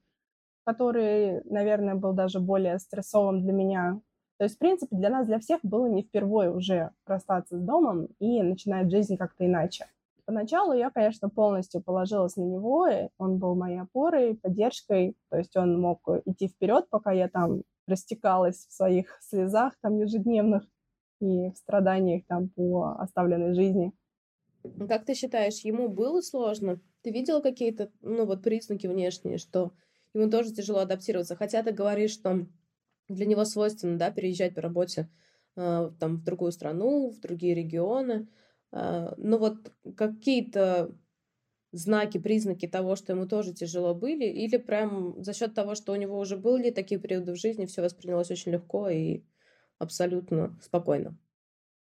который, 0.67 1.41
наверное, 1.45 1.95
был 1.95 2.11
даже 2.11 2.41
более 2.41 2.77
стрессовым 2.77 3.41
для 3.41 3.53
меня. 3.53 4.01
То 4.37 4.43
есть, 4.43 4.57
в 4.57 4.59
принципе, 4.59 4.97
для 4.97 5.09
нас, 5.09 5.25
для 5.25 5.39
всех 5.39 5.61
было 5.63 5.85
не 5.85 6.03
впервые 6.03 6.51
уже 6.51 6.91
расстаться 7.05 7.57
с 7.57 7.61
домом 7.61 8.09
и 8.19 8.43
начинать 8.43 8.91
жизнь 8.91 9.15
как-то 9.15 9.45
иначе. 9.45 9.85
Поначалу 10.25 10.73
я, 10.73 10.89
конечно, 10.89 11.29
полностью 11.29 11.81
положилась 11.81 12.35
на 12.35 12.41
него, 12.41 12.85
и 12.85 13.07
он 13.17 13.37
был 13.37 13.55
моей 13.55 13.79
опорой, 13.79 14.35
поддержкой, 14.35 15.15
то 15.29 15.37
есть 15.37 15.55
он 15.55 15.79
мог 15.79 16.01
идти 16.25 16.49
вперед, 16.49 16.89
пока 16.89 17.13
я 17.13 17.29
там 17.29 17.61
растекалась 17.87 18.67
в 18.67 18.73
своих 18.73 19.17
слезах 19.21 19.73
там 19.81 19.95
ежедневных 19.95 20.63
и 21.21 21.49
в 21.49 21.55
страданиях 21.55 22.25
там 22.27 22.49
по 22.49 22.97
оставленной 22.99 23.53
жизни. 23.53 23.93
Как 24.89 25.05
ты 25.05 25.13
считаешь, 25.13 25.59
ему 25.59 25.87
было 25.87 26.19
сложно? 26.19 26.81
Ты 27.03 27.11
видела 27.11 27.39
какие-то, 27.39 27.89
ну 28.01 28.25
вот 28.25 28.43
признаки 28.43 28.87
внешние, 28.87 29.37
что 29.37 29.71
ему 30.17 30.29
тоже 30.29 30.53
тяжело 30.53 30.79
адаптироваться? 30.79 31.35
Хотя 31.35 31.63
ты 31.63 31.71
говоришь, 31.71 32.11
что 32.11 32.47
для 33.07 33.25
него 33.25 33.45
свойственно, 33.45 33.97
да, 33.97 34.11
переезжать 34.11 34.55
по 34.55 34.61
работе 34.61 35.09
э, 35.55 35.91
там 35.99 36.17
в 36.17 36.23
другую 36.23 36.51
страну, 36.51 37.09
в 37.09 37.19
другие 37.19 37.53
регионы. 37.55 38.27
Э, 38.71 39.13
но 39.17 39.37
вот 39.37 39.71
какие-то 39.95 40.95
знаки, 41.71 42.17
признаки 42.17 42.67
того, 42.67 42.95
что 42.95 43.13
ему 43.13 43.27
тоже 43.27 43.53
тяжело 43.53 43.93
были, 43.93 44.25
или 44.25 44.57
прям 44.57 45.21
за 45.23 45.33
счет 45.33 45.53
того, 45.53 45.75
что 45.75 45.91
у 45.91 45.95
него 45.95 46.17
уже 46.19 46.37
были 46.37 46.71
такие 46.71 46.99
периоды 46.99 47.33
в 47.33 47.37
жизни, 47.37 47.65
все 47.65 47.81
воспринялось 47.81 48.31
очень 48.31 48.51
легко 48.51 48.89
и 48.89 49.23
абсолютно 49.77 50.57
спокойно. 50.61 51.17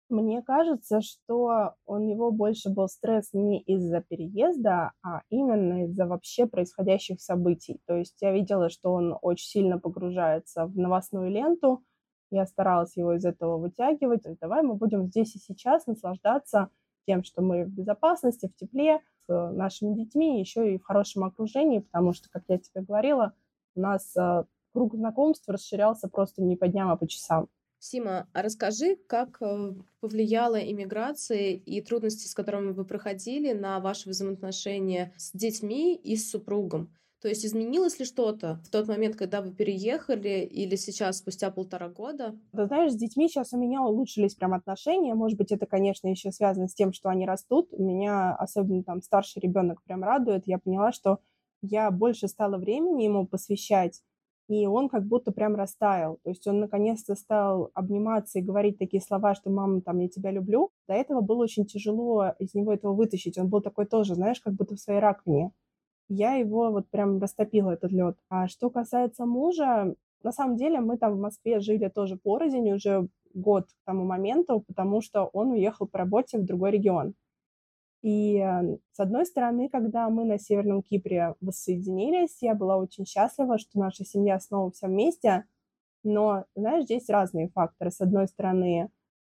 Мне 0.10 0.44
кажется, 0.44 1.02
что 1.02 1.76
у 1.86 1.98
него 1.98 2.32
больше 2.32 2.70
был 2.70 2.88
стресс 2.88 3.30
не 3.34 3.62
из-за 3.62 4.02
переезда, 4.02 4.92
а 5.02 5.22
именно 5.30 5.86
из-за 5.86 6.06
вообще 6.06 6.46
происходящих 6.46 7.22
событий. 7.22 7.82
То 7.88 7.96
есть 7.96 8.22
я 8.22 8.32
видела, 8.32 8.70
что 8.70 8.94
он 8.94 9.18
очень 9.22 9.48
сильно 9.48 9.80
погружается 9.80 10.66
в 10.66 10.78
новостную 10.78 11.32
ленту. 11.32 11.84
Я 12.32 12.46
старалась 12.46 12.96
его 12.98 13.14
из 13.14 13.26
этого 13.26 13.58
вытягивать. 13.58 14.24
Давай 14.40 14.62
мы 14.62 14.76
будем 14.76 15.08
здесь 15.08 15.36
и 15.36 15.40
сейчас 15.40 15.88
наслаждаться 15.88 16.70
тем, 17.08 17.24
что 17.24 17.42
мы 17.42 17.66
в 17.66 17.70
безопасности, 17.70 18.48
в 18.48 18.56
тепле, 18.56 19.00
с 19.28 19.52
нашими 19.52 19.96
детьми, 19.96 20.40
еще 20.40 20.74
и 20.74 20.78
в 20.78 20.84
хорошем 20.84 21.24
окружении, 21.24 21.80
потому 21.80 22.14
что, 22.14 22.30
как 22.30 22.44
я 22.48 22.58
тебе 22.58 22.84
говорила, 22.84 23.34
у 23.76 23.82
нас 23.82 24.16
э, 24.16 24.44
круг 24.74 24.96
знакомств 24.96 25.48
расширялся 25.48 26.08
просто 26.10 26.42
не 26.42 26.56
по 26.56 26.68
дням, 26.68 26.90
а 26.90 26.98
по 26.98 27.08
часам. 27.08 27.48
Сима, 27.84 28.30
а 28.32 28.42
расскажи, 28.42 28.96
как 29.08 29.42
э, 29.42 29.74
повлияла 30.00 30.56
иммиграция 30.56 31.52
и 31.52 31.82
трудности, 31.82 32.30
с 32.30 32.34
которыми 32.34 32.72
вы 32.72 32.86
проходили, 32.86 33.52
на 33.52 33.82
ваши 33.82 34.10
взаимоотношения 34.10 35.12
с 35.18 35.34
детьми 35.34 35.94
и 35.94 36.16
с 36.16 36.32
супругом? 36.32 36.94
То 37.22 37.28
есть 37.28 37.46
изменилось 37.46 38.00
ли 38.00 38.06
что-то 38.06 38.62
в 38.64 38.70
тот 38.70 38.88
момент, 38.88 39.18
когда 39.18 39.42
вы 39.42 39.52
переехали, 39.52 40.46
или 40.46 40.78
сейчас, 40.78 41.18
спустя 41.18 41.52
полтора 41.52 41.90
года? 41.90 42.40
Ты 42.54 42.68
знаешь, 42.68 42.94
с 42.94 42.96
детьми 42.96 43.28
сейчас 43.28 43.52
у 43.52 43.58
меня 43.58 43.82
улучшились 43.82 44.36
прям 44.36 44.54
отношения. 44.54 45.14
Может 45.14 45.38
быть, 45.38 45.52
это, 45.52 45.66
конечно, 45.66 46.08
еще 46.08 46.32
связано 46.32 46.70
с 46.70 46.74
тем, 46.74 46.94
что 46.94 47.10
они 47.10 47.26
растут. 47.26 47.78
Меня, 47.78 48.34
особенно 48.34 48.84
там 48.84 49.02
старший 49.02 49.42
ребенок, 49.42 49.84
прям 49.84 50.06
радует. 50.06 50.44
Я 50.48 50.58
поняла, 50.58 50.94
что 50.94 51.20
я 51.62 51.92
больше 51.92 52.30
стала 52.30 52.58
времени 52.58 53.04
ему 53.04 53.28
посвящать, 53.28 54.02
и 54.48 54.66
он 54.68 54.90
как 54.90 55.06
будто 55.06 55.32
прям 55.32 55.56
растаял. 55.56 56.20
То 56.24 56.30
есть 56.30 56.46
он 56.48 56.60
наконец-то 56.60 57.16
стал 57.16 57.72
обниматься 57.74 58.40
и 58.40 58.44
говорить 58.44 58.78
такие 58.78 59.02
слова, 59.02 59.36
что 59.36 59.50
«мама, 59.50 59.82
там, 59.82 60.00
я 60.00 60.10
тебя 60.10 60.32
люблю». 60.32 60.70
До 60.88 60.94
этого 60.94 61.22
было 61.22 61.44
очень 61.44 61.66
тяжело 61.66 62.34
из 62.40 62.54
него 62.54 62.74
этого 62.74 62.94
вытащить. 62.94 63.38
Он 63.38 63.50
был 63.50 63.62
такой 63.62 63.86
тоже, 63.86 64.16
знаешь, 64.16 64.42
как 64.42 64.54
будто 64.54 64.76
в 64.76 64.80
своей 64.80 65.00
раковине. 65.00 65.52
Я 66.10 66.36
его 66.36 66.72
вот 66.72 66.90
прям 66.90 67.20
растопила, 67.20 67.72
этот 67.72 67.92
лед. 67.92 68.18
А 68.30 68.48
что 68.48 68.70
касается 68.70 69.26
мужа, 69.26 69.96
на 70.24 70.32
самом 70.32 70.58
деле 70.58 70.80
мы 70.80 70.98
там 70.98 71.14
в 71.14 71.20
Москве 71.20 71.60
жили 71.60 71.88
тоже 71.88 72.18
порознь 72.18 72.72
уже 72.72 73.08
год 73.34 73.66
к 73.66 73.86
тому 73.86 74.06
моменту, 74.06 74.64
потому 74.68 75.02
что 75.02 75.26
он 75.34 75.52
уехал 75.52 75.88
по 75.88 76.00
работе 76.00 76.38
в 76.38 76.46
другой 76.46 76.72
регион. 76.72 77.14
И 78.04 78.38
э, 78.38 78.78
с 78.92 79.00
одной 79.00 79.26
стороны, 79.26 79.70
когда 79.70 80.10
мы 80.10 80.26
на 80.26 80.38
Северном 80.38 80.84
Кипре 80.84 81.36
воссоединились, 81.40 82.38
я 82.42 82.54
была 82.54 82.78
очень 82.78 83.06
счастлива, 83.06 83.58
что 83.58 83.80
наша 83.80 84.04
семья 84.04 84.40
снова 84.42 84.72
вся 84.72 84.88
вместе. 84.88 85.46
Но, 86.04 86.44
знаешь, 86.54 86.84
здесь 86.84 87.10
разные 87.10 87.48
факторы. 87.48 87.92
С 87.92 88.02
одной 88.02 88.28
стороны, 88.28 88.90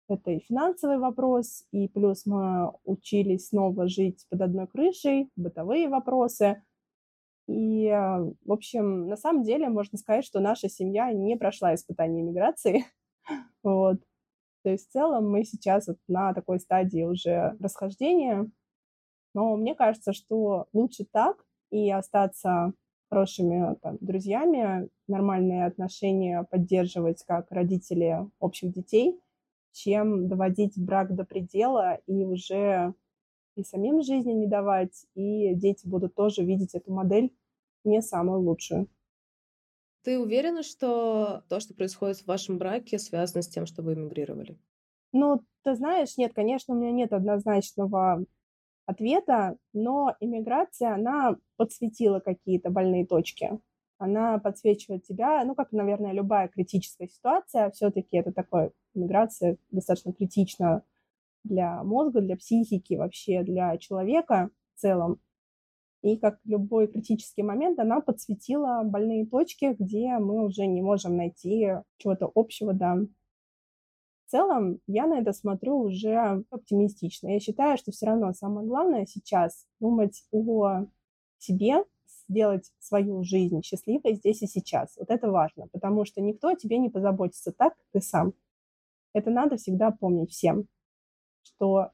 это 0.08 0.30
и 0.30 0.40
финансовый 0.40 0.98
вопрос, 0.98 1.66
и 1.70 1.86
плюс 1.88 2.24
мы 2.24 2.72
учились 2.84 3.48
снова 3.48 3.88
жить 3.88 4.26
под 4.30 4.40
одной 4.40 4.66
крышей, 4.66 5.30
бытовые 5.36 5.90
вопросы. 5.90 6.62
И, 7.46 7.88
э, 7.88 7.92
в 7.92 8.52
общем, 8.52 9.06
на 9.06 9.18
самом 9.18 9.42
деле 9.42 9.68
можно 9.68 9.98
сказать, 9.98 10.24
что 10.24 10.40
наша 10.40 10.70
семья 10.70 11.12
не 11.12 11.36
прошла 11.36 11.74
испытание 11.74 12.22
миграции. 12.22 12.86
Вот. 13.62 14.00
То 14.64 14.70
есть 14.70 14.88
в 14.88 14.92
целом 14.92 15.30
мы 15.30 15.44
сейчас 15.44 15.86
вот 15.86 15.98
на 16.08 16.34
такой 16.34 16.58
стадии 16.58 17.04
уже 17.04 17.56
расхождения, 17.60 18.50
но 19.34 19.56
мне 19.56 19.74
кажется, 19.74 20.12
что 20.12 20.66
лучше 20.72 21.04
так 21.10 21.44
и 21.70 21.90
остаться 21.90 22.72
хорошими 23.10 23.76
там, 23.82 23.98
друзьями, 24.00 24.88
нормальные 25.06 25.66
отношения 25.66 26.46
поддерживать 26.50 27.22
как 27.24 27.50
родители 27.50 28.26
общих 28.38 28.72
детей, 28.72 29.20
чем 29.72 30.28
доводить 30.28 30.78
брак 30.78 31.14
до 31.14 31.24
предела 31.24 31.96
и 32.06 32.24
уже 32.24 32.94
и 33.56 33.64
самим 33.64 34.02
жизни 34.02 34.32
не 34.32 34.46
давать, 34.46 35.06
и 35.14 35.54
дети 35.54 35.86
будут 35.86 36.14
тоже 36.14 36.42
видеть 36.42 36.74
эту 36.74 36.92
модель 36.92 37.34
не 37.84 38.00
самую 38.00 38.40
лучшую. 38.40 38.88
Ты 40.02 40.18
уверена, 40.18 40.62
что 40.62 41.44
то, 41.48 41.60
что 41.60 41.74
происходит 41.74 42.18
в 42.18 42.26
вашем 42.26 42.58
браке, 42.58 42.98
связано 42.98 43.42
с 43.42 43.48
тем, 43.48 43.66
что 43.66 43.82
вы 43.82 43.94
эмигрировали? 43.94 44.58
Ну, 45.12 45.42
ты 45.62 45.74
знаешь, 45.74 46.16
нет, 46.16 46.32
конечно, 46.34 46.74
у 46.74 46.78
меня 46.78 46.90
нет 46.92 47.12
однозначного 47.12 48.24
ответа, 48.92 49.56
но 49.72 50.14
иммиграция, 50.20 50.94
она 50.94 51.36
подсветила 51.56 52.20
какие-то 52.20 52.70
больные 52.70 53.06
точки. 53.06 53.58
Она 53.98 54.38
подсвечивает 54.38 55.04
тебя, 55.04 55.44
ну, 55.44 55.54
как, 55.54 55.72
наверное, 55.72 56.12
любая 56.12 56.48
критическая 56.48 57.08
ситуация, 57.08 57.70
все-таки 57.70 58.16
это 58.16 58.32
такое, 58.32 58.72
иммиграция 58.94 59.58
достаточно 59.70 60.12
критична 60.12 60.82
для 61.44 61.82
мозга, 61.84 62.20
для 62.20 62.36
психики, 62.36 62.94
вообще 62.94 63.42
для 63.42 63.76
человека 63.78 64.50
в 64.74 64.80
целом. 64.80 65.20
И 66.02 66.16
как 66.16 66.40
любой 66.44 66.88
критический 66.88 67.44
момент, 67.44 67.78
она 67.78 68.00
подсветила 68.00 68.82
больные 68.84 69.24
точки, 69.24 69.76
где 69.78 70.18
мы 70.18 70.44
уже 70.44 70.66
не 70.66 70.82
можем 70.82 71.16
найти 71.16 71.68
чего-то 71.98 72.30
общего, 72.34 72.72
да, 72.72 72.98
целом 74.32 74.78
я 74.86 75.06
на 75.06 75.20
это 75.20 75.32
смотрю 75.32 75.76
уже 75.76 76.42
оптимистично. 76.50 77.28
Я 77.28 77.38
считаю, 77.38 77.76
что 77.76 77.92
все 77.92 78.06
равно 78.06 78.32
самое 78.32 78.66
главное 78.66 79.04
сейчас 79.04 79.66
думать 79.78 80.24
о 80.32 80.86
себе, 81.36 81.84
сделать 82.28 82.72
свою 82.78 83.22
жизнь 83.24 83.62
счастливой 83.62 84.14
здесь 84.14 84.40
и 84.42 84.46
сейчас. 84.46 84.96
Вот 84.96 85.10
это 85.10 85.30
важно, 85.30 85.68
потому 85.68 86.06
что 86.06 86.22
никто 86.22 86.48
о 86.48 86.56
тебе 86.56 86.78
не 86.78 86.88
позаботится 86.88 87.52
так, 87.52 87.76
как 87.76 87.86
ты 87.92 88.00
сам. 88.00 88.32
Это 89.12 89.30
надо 89.30 89.56
всегда 89.58 89.90
помнить 89.90 90.30
всем, 90.30 90.66
что 91.42 91.90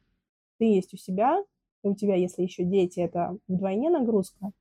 ты 0.59 0.67
есть 0.67 0.95
у 0.95 0.97
себя, 0.97 1.43
и 1.83 1.89
у 1.89 1.97
тебя, 1.97 2.15
если 2.15 2.43
еще 2.43 2.63
дети, 2.63 3.01
это 3.01 3.37
вдвойне 3.49 3.91
нагрузка, 3.91 4.53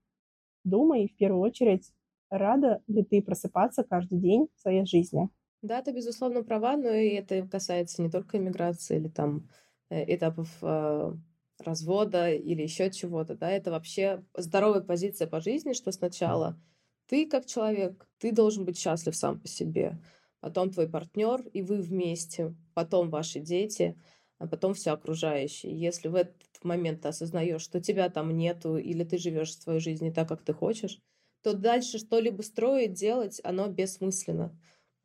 думай 0.63 1.07
в 1.07 1.15
первую 1.15 1.41
очередь, 1.41 1.93
рада 2.31 2.81
ли 2.87 3.03
ты 3.03 3.21
просыпаться 3.21 3.83
каждый 3.83 4.17
день 4.17 4.47
в 4.55 4.61
своей 4.61 4.85
жизни. 4.87 5.29
Да, 5.61 5.81
ты, 5.81 5.91
безусловно, 5.91 6.43
права, 6.43 6.77
но 6.77 6.89
и 6.89 7.09
это 7.09 7.47
касается 7.47 8.01
не 8.01 8.09
только 8.09 8.37
иммиграции 8.37 8.97
или 8.97 9.07
там 9.07 9.49
э, 9.89 10.13
этапов 10.15 10.49
э, 10.61 11.13
развода 11.59 12.31
или 12.31 12.61
еще 12.61 12.91
чего-то, 12.91 13.35
да, 13.35 13.49
это 13.49 13.71
вообще 13.71 14.23
здоровая 14.35 14.81
позиция 14.81 15.27
по 15.27 15.39
жизни, 15.41 15.73
что 15.73 15.91
сначала 15.91 16.59
ты 17.07 17.27
как 17.27 17.45
человек, 17.47 18.07
ты 18.19 18.31
должен 18.31 18.65
быть 18.65 18.77
счастлив 18.77 19.15
сам 19.15 19.39
по 19.39 19.47
себе, 19.47 19.99
потом 20.41 20.69
твой 20.71 20.87
партнер 20.89 21.41
и 21.53 21.63
вы 21.63 21.81
вместе, 21.81 22.55
потом 22.75 23.09
ваши 23.09 23.39
дети, 23.39 23.99
а 24.37 24.47
потом 24.47 24.75
все 24.75 24.91
окружающее. 24.91 25.75
Если 25.75 26.07
в 26.09 26.15
этот 26.15 26.35
момент 26.63 27.01
ты 27.01 27.07
осознаешь, 27.07 27.63
что 27.63 27.81
тебя 27.81 28.09
там 28.09 28.29
нету 28.37 28.77
или 28.77 29.03
ты 29.03 29.17
живешь 29.17 29.57
свою 29.57 29.79
жизнь 29.79 30.03
не 30.03 30.11
так, 30.13 30.27
как 30.29 30.43
ты 30.43 30.53
хочешь, 30.53 30.99
то 31.41 31.53
дальше 31.53 31.97
что-либо 31.97 32.43
строить, 32.43 32.93
делать, 32.93 33.41
оно 33.43 33.67
бессмысленно. 33.67 34.55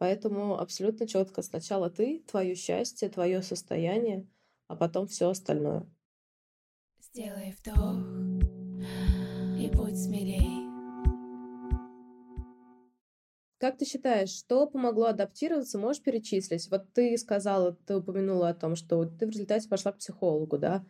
Поэтому 0.02 0.58
абсолютно 0.58 1.06
четко 1.06 1.42
сначала 1.42 1.88
ты, 1.88 2.24
твое 2.26 2.56
счастье, 2.56 3.08
твое 3.08 3.40
состояние, 3.40 4.26
а 4.66 4.74
потом 4.74 5.06
все 5.06 5.28
остальное. 5.28 5.88
Сделай 6.98 7.54
вдох 7.56 8.00
и 9.60 9.70
будь 9.72 9.96
смелей. 9.96 10.66
Как 13.58 13.78
ты 13.78 13.84
считаешь, 13.84 14.30
что 14.30 14.66
помогло 14.66 15.04
адаптироваться? 15.04 15.78
Можешь 15.78 16.02
перечислить? 16.02 16.68
Вот 16.68 16.92
ты 16.92 17.16
сказала, 17.16 17.72
ты 17.86 17.94
упомянула 17.94 18.48
о 18.48 18.54
том, 18.54 18.74
что 18.74 19.04
ты 19.04 19.24
в 19.28 19.30
результате 19.30 19.68
пошла 19.68 19.92
к 19.92 19.98
психологу, 19.98 20.58
да? 20.58 20.84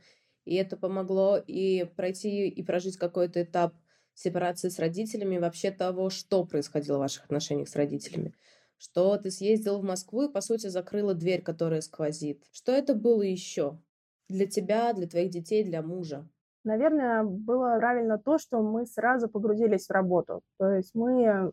И 0.46 0.54
это 0.54 0.78
помогло 0.78 1.36
и 1.36 1.84
пройти 1.84 2.48
и 2.48 2.62
прожить 2.62 2.96
какой-то 2.96 3.42
этап 3.42 3.74
сепарации 4.14 4.70
с 4.70 4.78
родителями, 4.78 5.36
вообще 5.36 5.70
того, 5.70 6.08
что 6.08 6.46
происходило 6.46 6.96
в 6.96 7.00
ваших 7.00 7.24
отношениях 7.24 7.68
с 7.68 7.76
родителями. 7.76 8.32
Что 8.82 9.16
ты 9.16 9.30
съездила 9.30 9.78
в 9.78 9.84
Москву 9.84 10.22
и, 10.22 10.32
по 10.32 10.40
сути, 10.40 10.66
закрыла 10.66 11.14
дверь, 11.14 11.42
которая 11.42 11.82
сквозит. 11.82 12.42
Что 12.52 12.72
это 12.72 12.94
было 12.94 13.22
еще? 13.22 13.78
для 14.32 14.46
тебя, 14.46 14.92
для 14.92 15.06
твоих 15.06 15.30
детей, 15.30 15.62
для 15.62 15.82
мужа? 15.82 16.26
Наверное, 16.64 17.24
было 17.24 17.76
правильно 17.78 18.18
то, 18.18 18.38
что 18.38 18.62
мы 18.62 18.86
сразу 18.86 19.28
погрузились 19.28 19.86
в 19.86 19.90
работу. 19.90 20.42
То 20.58 20.70
есть 20.72 20.94
мы 20.94 21.52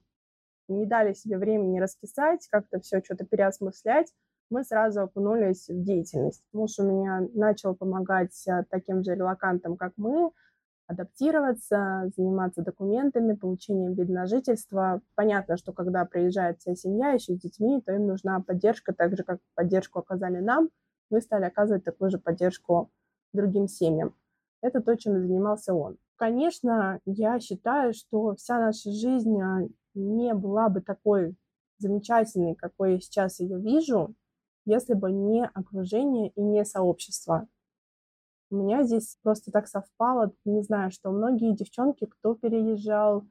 не 0.68 0.86
дали 0.86 1.14
себе 1.14 1.38
времени 1.38 1.80
расписать, 1.80 2.48
как-то 2.50 2.80
все 2.80 3.02
что-то 3.04 3.26
переосмыслять. 3.26 4.12
Мы 4.52 4.64
сразу 4.64 5.02
окунулись 5.02 5.68
в 5.68 5.84
деятельность. 5.84 6.44
Муж 6.54 6.80
у 6.80 6.84
меня 6.84 7.28
начал 7.34 7.76
помогать 7.76 8.48
э, 8.48 8.64
таким 8.70 9.04
же 9.04 9.14
релакантам, 9.14 9.78
как 9.78 9.94
мы, 9.96 10.32
адаптироваться, 10.90 12.12
заниматься 12.18 12.62
документами, 12.62 13.36
получением 13.36 13.94
вида 13.94 14.12
на 14.12 14.26
жительство. 14.26 15.02
Понятно, 15.16 15.56
что 15.56 15.72
когда 15.72 16.04
приезжает 16.04 16.60
вся 16.60 16.76
семья 16.76 17.12
еще 17.12 17.36
с 17.36 17.40
детьми, 17.40 17.82
то 17.82 17.94
им 17.94 18.08
нужна 18.08 18.42
поддержка, 18.42 18.94
так 18.94 19.16
же, 19.16 19.24
как 19.24 19.40
поддержку 19.56 20.00
оказали 20.00 20.40
нам– 20.40 20.70
мы 21.10 21.22
стали 21.22 21.46
оказывать 21.46 21.84
такую 21.84 22.12
же 22.12 22.18
поддержку 22.18 22.92
другим 23.34 23.68
семьям. 23.68 24.16
Это 24.62 24.82
то, 24.82 24.96
чем 24.96 25.20
занимался 25.20 25.74
он. 25.74 25.98
Конечно, 26.16 27.00
я 27.06 27.40
считаю, 27.40 27.94
что 27.94 28.36
вся 28.36 28.60
наша 28.60 28.92
жизнь 28.92 29.40
а, 29.42 29.68
не 29.94 30.34
была 30.34 30.70
бы 30.70 30.82
такой 30.82 31.36
замечательной, 31.78 32.56
какой 32.56 32.94
я 32.94 33.00
сейчас 33.00 33.40
ее 33.40 33.58
вижу, 33.58 34.14
если 34.66 34.94
бы 34.94 35.12
не 35.12 35.46
окружение 35.46 36.30
и 36.36 36.42
не 36.42 36.66
сообщество. 36.66 37.48
У 38.52 38.56
меня 38.56 38.84
здесь 38.84 39.18
просто 39.22 39.52
так 39.52 39.68
совпало, 39.68 40.34
не 40.46 40.64
знаю, 40.64 40.92
что 40.92 41.12
многие 41.12 41.56
девчонки, 41.56 42.06
кто 42.06 42.34
переезжал 42.36 43.26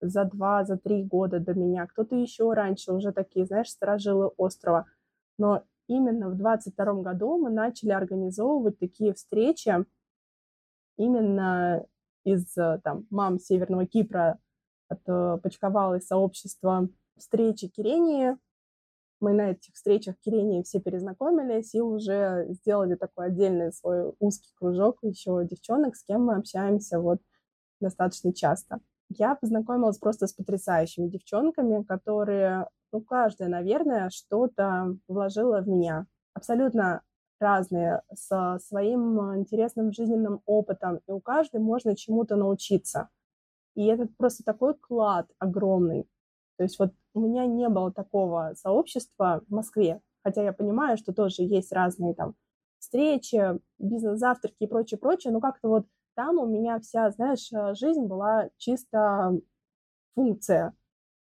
за 0.00 0.24
два, 0.24 0.64
за 0.64 0.78
три 0.78 1.04
года 1.04 1.40
до 1.40 1.54
меня, 1.54 1.86
кто-то 1.86 2.16
еще 2.16 2.52
раньше, 2.52 2.92
уже 2.92 3.12
такие, 3.12 3.46
знаешь, 3.46 3.70
сторожилы 3.70 4.28
острова. 4.36 4.86
Но 5.38 5.62
именно 5.88 6.28
в 6.30 6.36
22 6.36 7.02
году 7.02 7.38
мы 7.38 7.50
начали 7.50 7.90
организовывать 7.90 8.78
такие 8.78 9.14
встречи 9.14 9.84
именно 10.96 11.84
из 12.24 12.56
э, 12.56 12.80
там, 12.84 13.06
мам 13.10 13.38
Северного 13.38 13.86
Кипра 13.86 14.38
отпочковалось 14.88 16.06
сообщество 16.06 16.88
встречи 17.16 17.68
Кирении. 17.68 18.36
Мы 19.22 19.34
на 19.34 19.52
этих 19.52 19.74
встречах 19.74 20.16
Кирении 20.18 20.64
все 20.64 20.80
перезнакомились 20.80 21.76
и 21.76 21.80
уже 21.80 22.46
сделали 22.48 22.96
такой 22.96 23.26
отдельный 23.26 23.72
свой 23.72 24.12
узкий 24.18 24.52
кружок 24.56 24.98
еще 25.02 25.46
девчонок, 25.48 25.94
с 25.94 26.02
кем 26.02 26.24
мы 26.24 26.34
общаемся 26.34 26.98
вот 26.98 27.20
достаточно 27.80 28.34
часто. 28.34 28.80
Я 29.08 29.36
познакомилась 29.36 29.98
просто 29.98 30.26
с 30.26 30.32
потрясающими 30.32 31.06
девчонками, 31.06 31.84
которые 31.84 32.66
ну, 32.90 33.00
каждая, 33.00 33.48
наверное, 33.48 34.10
что-то 34.10 34.96
вложила 35.06 35.60
в 35.60 35.68
меня. 35.68 36.06
Абсолютно 36.34 37.02
разные, 37.38 38.02
со 38.12 38.58
своим 38.58 39.36
интересным 39.36 39.92
жизненным 39.92 40.42
опытом, 40.46 40.96
и 41.06 41.12
у 41.12 41.20
каждой 41.20 41.60
можно 41.60 41.94
чему-то 41.94 42.34
научиться. 42.34 43.08
И 43.76 43.86
это 43.86 44.08
просто 44.18 44.42
такой 44.42 44.74
клад 44.74 45.28
огромный. 45.38 46.08
То 46.56 46.64
есть 46.64 46.80
вот 46.80 46.92
у 47.14 47.20
меня 47.20 47.46
не 47.46 47.68
было 47.68 47.92
такого 47.92 48.54
сообщества 48.56 49.42
в 49.48 49.52
Москве, 49.52 50.00
хотя 50.22 50.42
я 50.42 50.52
понимаю, 50.52 50.96
что 50.96 51.12
тоже 51.12 51.42
есть 51.42 51.72
разные 51.72 52.14
там 52.14 52.34
встречи, 52.78 53.58
бизнес-завтраки 53.78 54.56
и 54.60 54.66
прочее, 54.66 54.98
прочее, 54.98 55.32
но 55.32 55.40
как-то 55.40 55.68
вот 55.68 55.86
там 56.14 56.38
у 56.38 56.46
меня 56.46 56.78
вся, 56.80 57.10
знаешь, 57.10 57.50
жизнь 57.78 58.06
была 58.06 58.50
чисто 58.58 59.38
функция 60.14 60.74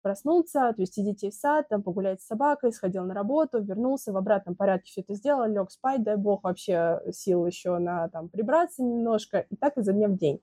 проснуться, 0.03 0.69
отвезти 0.69 1.03
детей 1.03 1.31
в 1.31 1.35
сад, 1.35 1.69
там, 1.69 1.83
погулять 1.83 2.23
с 2.23 2.27
собакой, 2.27 2.73
сходил 2.73 3.05
на 3.05 3.15
работу, 3.15 3.63
вернулся, 3.63 4.13
в 4.13 4.17
обратном 4.17 4.55
порядке 4.55 4.91
все 4.91 5.01
это 5.03 5.15
сделал, 5.15 5.47
лег 5.47 5.71
спать, 5.71 6.03
дай 6.03 6.17
бог, 6.17 6.45
вообще 6.45 7.01
сил 7.13 7.47
еще 7.47 7.79
на 7.79 8.09
там 8.09 8.29
прибраться 8.29 8.83
немножко, 8.83 9.41
и 9.51 9.57
так 9.57 9.77
изо 9.77 9.93
дня 9.93 10.09
в 10.09 10.17
день. 10.17 10.41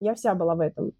Я 0.00 0.14
вся 0.14 0.34
была 0.34 0.54
в 0.54 0.60
этом. 0.60 0.92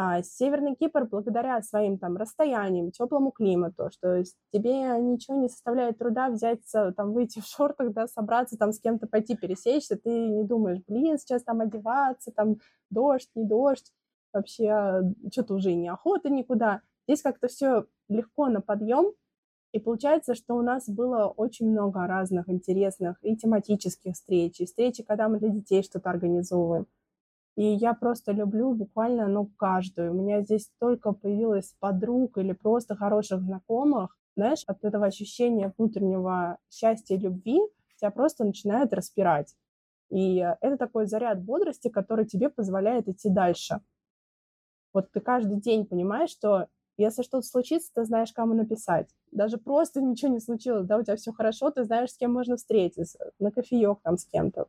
А 0.00 0.22
Северный 0.22 0.76
Кипр, 0.76 1.08
благодаря 1.10 1.60
своим 1.60 1.98
там 1.98 2.16
расстояниям, 2.16 2.92
теплому 2.92 3.32
климату, 3.32 3.90
что 3.90 4.22
тебе 4.52 4.96
ничего 5.00 5.36
не 5.38 5.48
составляет 5.48 5.98
труда 5.98 6.28
взять, 6.28 6.62
там, 6.70 7.12
выйти 7.12 7.40
в 7.40 7.44
шортах, 7.46 7.92
да, 7.92 8.06
собраться, 8.06 8.56
там, 8.56 8.70
с 8.70 8.78
кем-то 8.78 9.08
пойти 9.08 9.36
пересечься, 9.36 9.96
ты 9.96 10.08
не 10.08 10.44
думаешь, 10.44 10.78
блин, 10.86 11.18
сейчас 11.18 11.42
там 11.42 11.62
одеваться, 11.62 12.30
там, 12.30 12.58
дождь, 12.90 13.28
не 13.34 13.42
дождь, 13.44 13.92
вообще 14.32 15.02
что-то 15.32 15.54
уже 15.54 15.72
и 15.72 15.74
неохота 15.74 16.30
никуда. 16.30 16.80
Здесь 17.08 17.22
как-то 17.22 17.48
все 17.48 17.86
легко 18.08 18.46
на 18.46 18.60
подъем, 18.60 19.14
и 19.72 19.80
получается, 19.80 20.36
что 20.36 20.54
у 20.54 20.62
нас 20.62 20.88
было 20.88 21.26
очень 21.26 21.68
много 21.68 22.06
разных 22.06 22.48
интересных 22.48 23.16
и 23.22 23.36
тематических 23.36 24.14
встреч, 24.14 24.60
и 24.60 24.66
встречи, 24.66 25.02
когда 25.02 25.28
мы 25.28 25.40
для 25.40 25.48
детей 25.48 25.82
что-то 25.82 26.08
организовываем. 26.08 26.86
И 27.58 27.74
я 27.74 27.92
просто 27.92 28.30
люблю 28.30 28.72
буквально, 28.72 29.26
ну, 29.26 29.46
каждую. 29.56 30.12
У 30.12 30.14
меня 30.14 30.42
здесь 30.42 30.70
только 30.78 31.10
появилось 31.10 31.74
подруг 31.80 32.38
или 32.38 32.52
просто 32.52 32.94
хороших 32.94 33.42
знакомых. 33.42 34.16
Знаешь, 34.36 34.62
от 34.68 34.84
этого 34.84 35.06
ощущения 35.06 35.74
внутреннего 35.76 36.58
счастья 36.70 37.16
и 37.16 37.18
любви 37.18 37.58
тебя 37.96 38.12
просто 38.12 38.44
начинает 38.44 38.92
распирать. 38.92 39.56
И 40.08 40.36
это 40.36 40.76
такой 40.76 41.08
заряд 41.08 41.42
бодрости, 41.42 41.88
который 41.88 42.26
тебе 42.26 42.48
позволяет 42.48 43.08
идти 43.08 43.28
дальше. 43.28 43.80
Вот 44.94 45.10
ты 45.10 45.18
каждый 45.18 45.60
день 45.60 45.84
понимаешь, 45.84 46.30
что 46.30 46.68
если 46.96 47.24
что-то 47.24 47.44
случится, 47.44 47.90
ты 47.92 48.04
знаешь, 48.04 48.32
кому 48.32 48.54
написать. 48.54 49.08
Даже 49.32 49.58
просто 49.58 50.00
ничего 50.00 50.30
не 50.30 50.38
случилось, 50.38 50.86
да, 50.86 50.96
у 50.96 51.02
тебя 51.02 51.16
все 51.16 51.32
хорошо, 51.32 51.72
ты 51.72 51.82
знаешь, 51.82 52.12
с 52.12 52.16
кем 52.16 52.32
можно 52.32 52.56
встретиться, 52.56 53.32
на 53.40 53.50
кофеек 53.50 53.98
там 54.04 54.16
с 54.16 54.26
кем-то. 54.26 54.68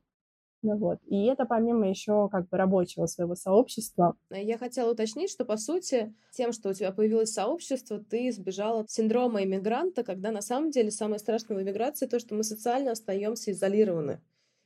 Ну 0.62 0.78
вот. 0.78 1.00
И 1.06 1.26
это 1.26 1.45
помимо 1.45 1.89
еще 1.89 2.28
как 2.30 2.50
бы 2.50 2.58
рабочего 2.58 3.06
своего 3.06 3.36
сообщества. 3.36 4.15
Я 4.30 4.58
хотела 4.58 4.91
уточнить, 4.91 5.32
что 5.32 5.45
по 5.45 5.56
сути 5.56 6.14
тем, 6.32 6.51
что 6.51 6.70
у 6.70 6.74
тебя 6.74 6.91
появилось 6.91 7.32
сообщество, 7.32 7.99
ты 7.99 8.28
избежала 8.28 8.86
синдрома 8.88 9.43
иммигранта, 9.43 10.03
когда 10.03 10.32
на 10.32 10.41
самом 10.41 10.72
деле 10.72 10.91
самое 10.91 11.20
страшное 11.20 11.57
в 11.57 11.62
иммиграции 11.62 12.07
то, 12.07 12.20
что 12.20 12.36
мы 12.36 12.43
социально 12.43 12.91
остаемся 12.91 13.51
изолированы. 13.51 14.22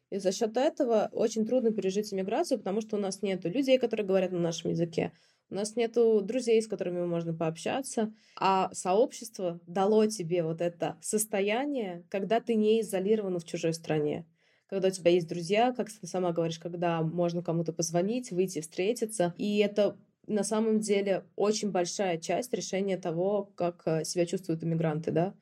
И 0.10 0.18
за 0.18 0.32
счет 0.32 0.58
этого 0.58 1.10
очень 1.12 1.46
трудно 1.46 1.72
пережить 1.72 2.14
иммиграцию, 2.14 2.60
потому 2.60 2.82
что 2.82 2.98
у 2.98 3.00
нас 3.00 3.22
нет 3.22 3.46
людей, 3.46 3.78
которые 3.80 4.06
говорят 4.06 4.32
на 4.32 4.39
нашем 4.39 4.72
языке. 4.72 5.12
У 5.50 5.56
нас 5.56 5.76
нету 5.76 6.22
друзей, 6.22 6.62
с 6.62 6.68
которыми 6.68 7.06
можно 7.06 7.34
пообщаться, 7.36 8.14
а 8.36 8.74
сообщество 8.74 9.60
дало 9.68 10.08
тебе 10.08 10.44
вот 10.44 10.62
это 10.62 10.98
состояние, 11.02 12.06
когда 12.10 12.39
ты 12.39 12.56
не 12.56 12.82
изолирован 12.82 13.39
в 13.39 13.44
чужой 13.44 13.74
стране, 13.74 14.26
когда 14.74 14.88
у 14.88 14.91
тебя 14.91 15.11
есть 15.11 15.28
друзья, 15.28 15.71
как 15.71 15.91
ты 15.91 16.07
сама 16.07 16.32
говоришь, 16.32 16.57
когда 16.57 17.03
можно 17.03 17.43
кому-то 17.43 17.74
позвонить, 17.74 18.32
выйти, 18.32 18.59
встретиться, 18.59 19.36
и 19.38 19.59
это 19.59 19.95
на 20.26 20.43
самом 20.43 20.80
деле 20.80 21.26
очень 21.36 21.69
большая 21.69 22.17
часть 22.17 22.51
решения 22.55 22.97
того, 22.97 23.51
как 23.55 23.84
э, 23.86 24.03
себя 24.03 24.26
чувствуют 24.26 24.63
иммигранты, 24.63 25.11
да. 25.11 25.36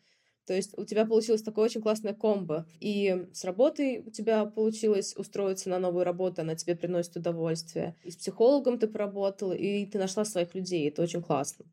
То 0.46 0.54
есть 0.54 0.78
у 0.78 0.84
тебя 0.84 1.06
получилось 1.06 1.44
такое 1.44 1.64
очень 1.64 1.82
классное 1.82 2.14
комбо. 2.14 2.66
И 2.82 3.26
с 3.32 3.46
работой 3.46 4.00
у 4.00 4.10
тебя 4.10 4.44
получилось 4.44 5.16
устроиться 5.16 5.70
на 5.70 5.80
новую 5.80 6.04
работу, 6.04 6.42
она 6.42 6.56
тебе 6.56 6.76
приносит 6.76 7.16
удовольствие. 7.16 7.96
И 8.04 8.12
с 8.12 8.18
психологом 8.18 8.80
ты 8.80 8.88
поработала, 8.88 9.54
и 9.54 9.86
ты 9.86 9.98
нашла 9.98 10.26
своих 10.26 10.54
людей. 10.56 10.90
Это 10.90 11.04
очень 11.04 11.22
классно. 11.22 11.66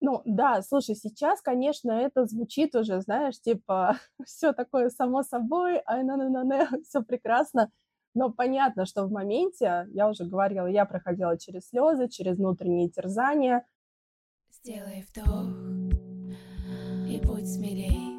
Ну 0.00 0.22
да, 0.26 0.60
слушай, 0.62 0.94
сейчас, 0.94 1.40
конечно, 1.40 1.90
это 1.90 2.26
звучит 2.26 2.74
уже, 2.74 3.00
знаешь, 3.00 3.40
типа 3.40 3.98
все 4.24 4.52
такое 4.52 4.90
само 4.90 5.22
собой, 5.22 5.80
ай 5.86 6.02
на 6.04 6.16
на 6.16 6.44
на 6.44 6.68
все 6.84 7.02
прекрасно. 7.02 7.70
Но 8.14 8.30
понятно, 8.30 8.86
что 8.86 9.04
в 9.04 9.12
моменте, 9.12 9.86
я 9.90 10.08
уже 10.08 10.24
говорила, 10.24 10.66
я 10.66 10.86
проходила 10.86 11.38
через 11.38 11.68
слезы, 11.68 12.08
через 12.08 12.38
внутренние 12.38 12.88
терзания. 12.88 13.66
Сделай 14.50 15.04
вдох 15.08 15.86
и 17.08 17.20
будь 17.24 17.46
смелей. 17.46 18.16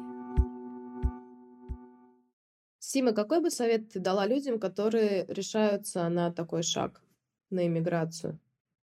Сима, 2.78 3.12
какой 3.12 3.40
бы 3.40 3.50
совет 3.50 3.92
ты 3.92 4.00
дала 4.00 4.26
людям, 4.26 4.58
которые 4.58 5.26
решаются 5.26 6.08
на 6.08 6.32
такой 6.32 6.62
шаг, 6.62 7.02
на 7.50 7.66
иммиграцию? 7.66 8.38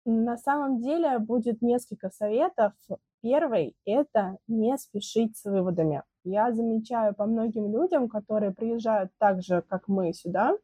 На 0.06 0.38
самом 0.38 0.82
деле 0.82 1.20
будет 1.20 1.62
несколько 1.62 2.10
советов. 2.10 2.74
Первый— 3.22 3.76
это 3.86 4.38
не 4.48 4.76
спешить 4.78 5.38
с 5.38 5.46
выводами. 5.46 6.04
Я 6.24 6.52
замечаю 6.52 7.14
по 7.14 7.26
многим 7.26 7.72
людям, 7.72 8.10
которые 8.10 8.52
приезжают 8.52 9.12
так 9.20 9.44
же, 9.44 9.62
как 9.62 9.88
мы 9.88 10.14
сюда, 10.14 10.58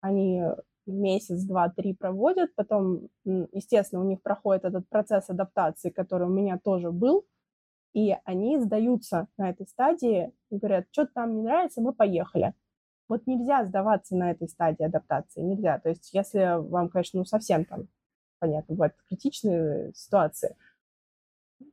они 0.00 0.42
месяц, 0.86 1.42
два, 1.44 1.68
три 1.70 1.94
проводят, 1.94 2.54
потом, 2.54 3.08
естественно, 3.24 4.02
у 4.02 4.08
них 4.08 4.22
проходит 4.22 4.64
этот 4.64 4.88
процесс 4.88 5.30
адаптации, 5.30 5.90
который 5.90 6.26
у 6.26 6.30
меня 6.30 6.58
тоже 6.58 6.90
был, 6.90 7.24
и 7.92 8.16
они 8.24 8.58
сдаются 8.58 9.28
на 9.36 9.50
этой 9.50 9.66
стадии 9.66 10.32
и 10.50 10.56
говорят, 10.56 10.86
что-то 10.90 11.12
там 11.14 11.36
не 11.36 11.42
нравится, 11.42 11.80
мы 11.80 11.92
поехали. 11.92 12.54
Вот 13.08 13.26
нельзя 13.26 13.64
сдаваться 13.64 14.16
на 14.16 14.30
этой 14.30 14.48
стадии 14.48 14.84
адаптации, 14.84 15.40
нельзя. 15.40 15.78
То 15.78 15.88
есть 15.88 16.12
если 16.12 16.60
вам, 16.68 16.88
конечно, 16.88 17.18
ну 17.18 17.24
совсем 17.24 17.64
там 17.64 17.88
понятно, 18.40 18.74
бывают 18.74 18.94
критичные 19.08 19.92
ситуации. 19.94 20.56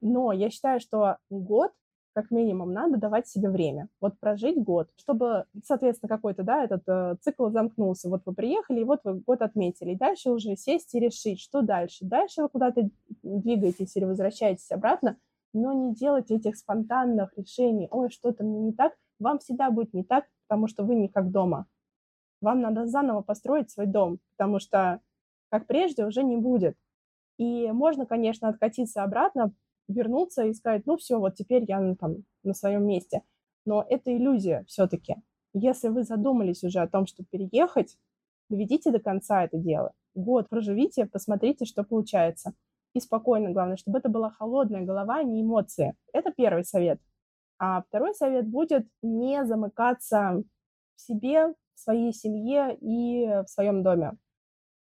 Но 0.01 0.31
я 0.31 0.49
считаю, 0.49 0.79
что 0.79 1.17
год 1.29 1.71
как 2.17 2.31
минимум 2.31 2.73
надо 2.73 2.97
давать 2.97 3.27
себе 3.27 3.47
время. 3.47 3.89
Вот 4.01 4.19
прожить 4.19 4.57
год, 4.57 4.89
чтобы, 4.97 5.45
соответственно, 5.63 6.09
какой-то, 6.09 6.41
да, 6.41 6.63
этот 6.63 6.81
э, 6.87 7.15
цикл 7.21 7.49
замкнулся. 7.49 8.09
Вот 8.09 8.23
вы 8.25 8.33
приехали, 8.33 8.79
и 8.79 8.83
вот 8.83 9.01
вы 9.03 9.19
год 9.19 9.43
отметили. 9.43 9.91
И 9.91 9.97
дальше 9.97 10.31
уже 10.31 10.55
сесть 10.55 10.95
и 10.95 10.99
решить, 10.99 11.39
что 11.39 11.61
дальше. 11.61 12.05
Дальше 12.05 12.41
вы 12.41 12.49
куда-то 12.49 12.89
двигаетесь 13.21 13.95
или 13.95 14.05
возвращаетесь 14.05 14.71
обратно, 14.71 15.17
но 15.53 15.73
не 15.73 15.93
делать 15.93 16.31
этих 16.31 16.57
спонтанных 16.57 17.37
решений. 17.37 17.87
Ой, 17.91 18.09
что-то 18.09 18.43
мне 18.43 18.61
не 18.61 18.73
так. 18.73 18.93
Вам 19.19 19.37
всегда 19.37 19.69
будет 19.69 19.93
не 19.93 20.03
так, 20.03 20.25
потому 20.47 20.67
что 20.67 20.83
вы 20.83 20.95
не 20.95 21.09
как 21.09 21.29
дома. 21.29 21.67
Вам 22.41 22.61
надо 22.61 22.87
заново 22.87 23.21
построить 23.21 23.69
свой 23.69 23.85
дом, 23.85 24.17
потому 24.35 24.57
что 24.57 25.01
как 25.49 25.67
прежде, 25.67 26.05
уже 26.05 26.23
не 26.23 26.37
будет. 26.37 26.75
И 27.37 27.71
можно, 27.71 28.05
конечно, 28.05 28.49
откатиться 28.49 29.03
обратно, 29.03 29.53
вернуться 29.87 30.43
и 30.43 30.53
сказать, 30.53 30.85
ну 30.85 30.97
все, 30.97 31.19
вот 31.19 31.35
теперь 31.35 31.63
я 31.67 31.95
там 31.95 32.17
на 32.43 32.53
своем 32.53 32.85
месте. 32.85 33.21
Но 33.65 33.85
это 33.87 34.15
иллюзия 34.15 34.63
все-таки. 34.67 35.15
Если 35.53 35.87
вы 35.89 36.03
задумались 36.03 36.63
уже 36.63 36.79
о 36.79 36.87
том, 36.87 37.05
чтобы 37.05 37.27
переехать, 37.29 37.97
доведите 38.49 38.91
до 38.91 38.99
конца 38.99 39.43
это 39.43 39.57
дело. 39.57 39.93
Год 40.15 40.49
проживите, 40.49 41.05
посмотрите, 41.05 41.65
что 41.65 41.83
получается. 41.83 42.53
И 42.93 42.99
спокойно, 42.99 43.51
главное, 43.51 43.77
чтобы 43.77 43.99
это 43.99 44.09
была 44.09 44.31
холодная 44.31 44.81
голова, 44.81 45.17
а 45.17 45.23
не 45.23 45.41
эмоции. 45.41 45.95
Это 46.13 46.31
первый 46.31 46.63
совет. 46.63 46.99
А 47.59 47.81
второй 47.83 48.13
совет 48.13 48.47
будет 48.47 48.87
не 49.01 49.45
замыкаться 49.45 50.43
в 50.95 51.01
себе, 51.01 51.53
в 51.75 51.79
своей 51.79 52.13
семье 52.13 52.75
и 52.79 53.25
в 53.43 53.47
своем 53.47 53.83
доме 53.83 54.13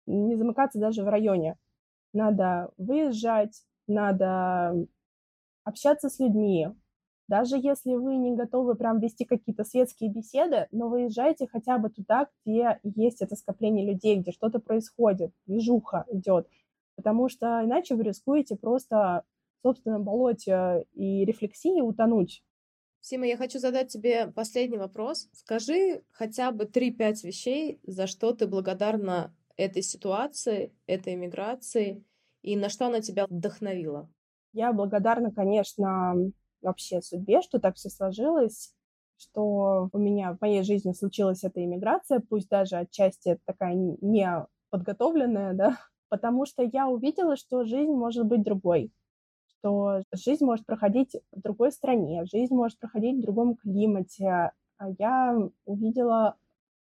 не 0.07 0.35
замыкаться 0.35 0.79
даже 0.79 1.03
в 1.03 1.09
районе. 1.09 1.57
Надо 2.13 2.71
выезжать, 2.77 3.63
надо 3.87 4.87
общаться 5.63 6.09
с 6.09 6.19
людьми. 6.19 6.69
Даже 7.27 7.57
если 7.57 7.93
вы 7.95 8.15
не 8.15 8.35
готовы 8.35 8.75
прям 8.75 8.99
вести 8.99 9.25
какие-то 9.25 9.65
светские 9.65 10.09
беседы, 10.09 10.67
но 10.71 10.87
выезжайте 10.87 11.45
хотя 11.45 11.77
бы 11.77 11.89
туда, 11.89 12.27
где 12.45 12.79
есть 12.83 13.21
это 13.21 13.35
скопление 13.35 13.85
людей, 13.85 14.15
где 14.15 14.31
что-то 14.31 14.59
происходит, 14.59 15.33
движуха 15.45 16.05
идет. 16.09 16.47
Потому 16.95 17.27
что 17.27 17.61
иначе 17.63 17.95
вы 17.95 18.03
рискуете 18.03 18.55
просто 18.55 19.23
в 19.59 19.61
собственном 19.67 20.05
болоте 20.05 20.85
и 20.93 21.25
рефлексии 21.25 21.81
утонуть. 21.81 22.43
Сима, 23.01 23.25
я 23.27 23.37
хочу 23.37 23.59
задать 23.59 23.89
тебе 23.89 24.27
последний 24.27 24.77
вопрос. 24.77 25.29
Скажи 25.33 26.03
хотя 26.11 26.51
бы 26.51 26.63
3-5 26.63 27.25
вещей, 27.25 27.79
за 27.83 28.07
что 28.07 28.31
ты 28.33 28.47
благодарна 28.47 29.33
этой 29.57 29.81
ситуации, 29.81 30.73
этой 30.85 31.15
иммиграции, 31.15 32.03
и 32.41 32.55
на 32.55 32.69
что 32.69 32.87
она 32.87 33.01
тебя 33.01 33.25
вдохновила? 33.27 34.09
Я 34.53 34.71
благодарна, 34.71 35.31
конечно, 35.31 36.15
вообще 36.61 37.01
судьбе, 37.01 37.41
что 37.41 37.59
так 37.59 37.75
все 37.75 37.89
сложилось, 37.89 38.73
что 39.17 39.89
у 39.91 39.97
меня 39.97 40.33
в 40.33 40.41
моей 40.41 40.63
жизни 40.63 40.93
случилась 40.93 41.43
эта 41.43 41.63
иммиграция, 41.63 42.19
пусть 42.19 42.49
даже 42.49 42.77
отчасти 42.77 43.39
такая 43.45 43.73
не 43.75 44.47
подготовленная, 44.69 45.53
да, 45.53 45.77
потому 46.09 46.45
что 46.45 46.63
я 46.63 46.87
увидела, 46.87 47.35
что 47.35 47.65
жизнь 47.65 47.91
может 47.91 48.25
быть 48.25 48.43
другой, 48.43 48.91
что 49.47 50.01
жизнь 50.13 50.45
может 50.45 50.65
проходить 50.65 51.15
в 51.31 51.41
другой 51.41 51.71
стране, 51.71 52.25
жизнь 52.25 52.53
может 52.53 52.79
проходить 52.79 53.17
в 53.17 53.21
другом 53.21 53.55
климате. 53.55 54.51
А 54.79 54.89
я 54.99 55.35
увидела 55.65 56.35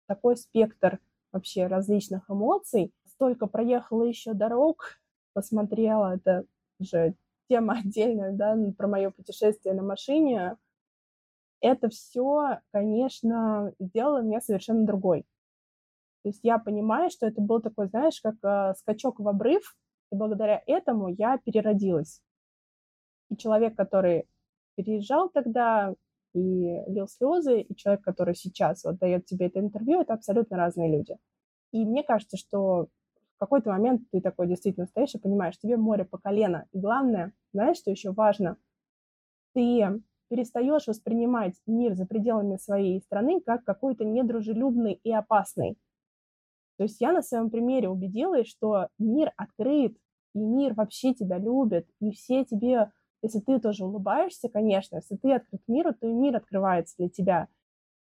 такой 0.08 0.38
спектр 0.38 1.00
вообще 1.32 1.68
различных 1.68 2.30
эмоций. 2.30 2.94
Столько 3.06 3.48
проехала 3.48 4.04
еще 4.04 4.34
дорог, 4.34 5.00
посмотрела, 5.34 6.16
это 6.16 6.46
уже 6.80 7.16
тема 7.50 7.76
отдельная, 7.80 8.32
да, 8.32 8.58
про 8.78 8.88
мое 8.88 9.12
путешествие 9.12 9.74
на 9.74 9.84
машине. 9.84 10.58
Это 11.60 11.90
все, 11.90 12.60
конечно, 12.72 13.74
сделало 13.80 14.22
меня 14.22 14.42
совершенно 14.42 14.86
другой. 14.86 15.26
То 16.24 16.30
есть 16.30 16.40
я 16.44 16.60
понимаю, 16.60 17.10
что 17.10 17.28
это 17.28 17.42
был 17.42 17.62
такой, 17.62 17.88
знаешь, 17.88 18.20
как 18.22 18.36
э, 18.44 18.74
скачок 18.78 19.20
в 19.20 19.28
обрыв, 19.28 19.76
и 20.12 20.16
благодаря 20.16 20.62
этому 20.68 21.10
я 21.10 21.38
переродилась. 21.38 22.22
И 23.30 23.38
человек, 23.38 23.76
который 23.76 24.28
переезжал 24.76 25.30
тогда 25.30 25.96
и 26.34 26.84
лил 26.88 27.08
слезы, 27.08 27.62
и 27.62 27.76
человек, 27.76 28.04
который 28.04 28.36
сейчас 28.36 28.84
вот 28.84 28.98
дает 28.98 29.26
тебе 29.26 29.48
это 29.48 29.60
интервью, 29.60 30.02
это 30.02 30.14
абсолютно 30.14 30.58
разные 30.58 30.92
люди. 30.92 31.18
И 31.72 31.86
мне 31.86 32.04
кажется, 32.04 32.38
что 32.38 32.88
в 33.36 33.40
какой-то 33.40 33.70
момент 33.70 34.04
ты 34.12 34.22
такой 34.22 34.48
действительно 34.48 34.86
стоишь 34.88 35.16
и 35.16 35.20
понимаешь, 35.20 35.58
тебе 35.58 35.78
море 35.78 36.06
по 36.06 36.18
колено. 36.18 36.66
И 36.72 36.80
главное, 36.80 37.34
знаешь, 37.54 37.78
что 37.78 37.92
еще 37.92 38.12
важно? 38.12 38.58
Ты 39.54 40.02
перестаешь 40.30 40.88
воспринимать 40.88 41.56
мир 41.68 41.94
за 41.94 42.06
пределами 42.06 42.56
своей 42.56 43.02
страны 43.02 43.42
как 43.42 43.66
какой-то 43.66 44.06
недружелюбный 44.06 45.00
и 45.04 45.12
опасный. 45.12 45.78
То 46.78 46.84
есть 46.84 47.02
я 47.02 47.12
на 47.12 47.22
своем 47.22 47.50
примере 47.50 47.90
убедилась, 47.90 48.48
что 48.48 48.88
мир 48.98 49.34
открыт, 49.36 49.98
и 50.34 50.40
мир 50.40 50.74
вообще 50.74 51.14
тебя 51.14 51.38
любит, 51.38 51.88
и 52.00 52.12
все 52.12 52.46
тебе 52.46 52.92
если 53.22 53.40
ты 53.40 53.60
тоже 53.60 53.86
улыбаешься, 53.86 54.50
конечно, 54.50 54.98
если 54.98 55.16
ты 55.16 55.34
открыт 55.34 55.62
миру, 55.68 55.94
то 55.94 56.08
и 56.08 56.14
мир 56.14 56.36
открывается 56.38 56.96
для 56.98 57.10
тебя. 57.10 57.48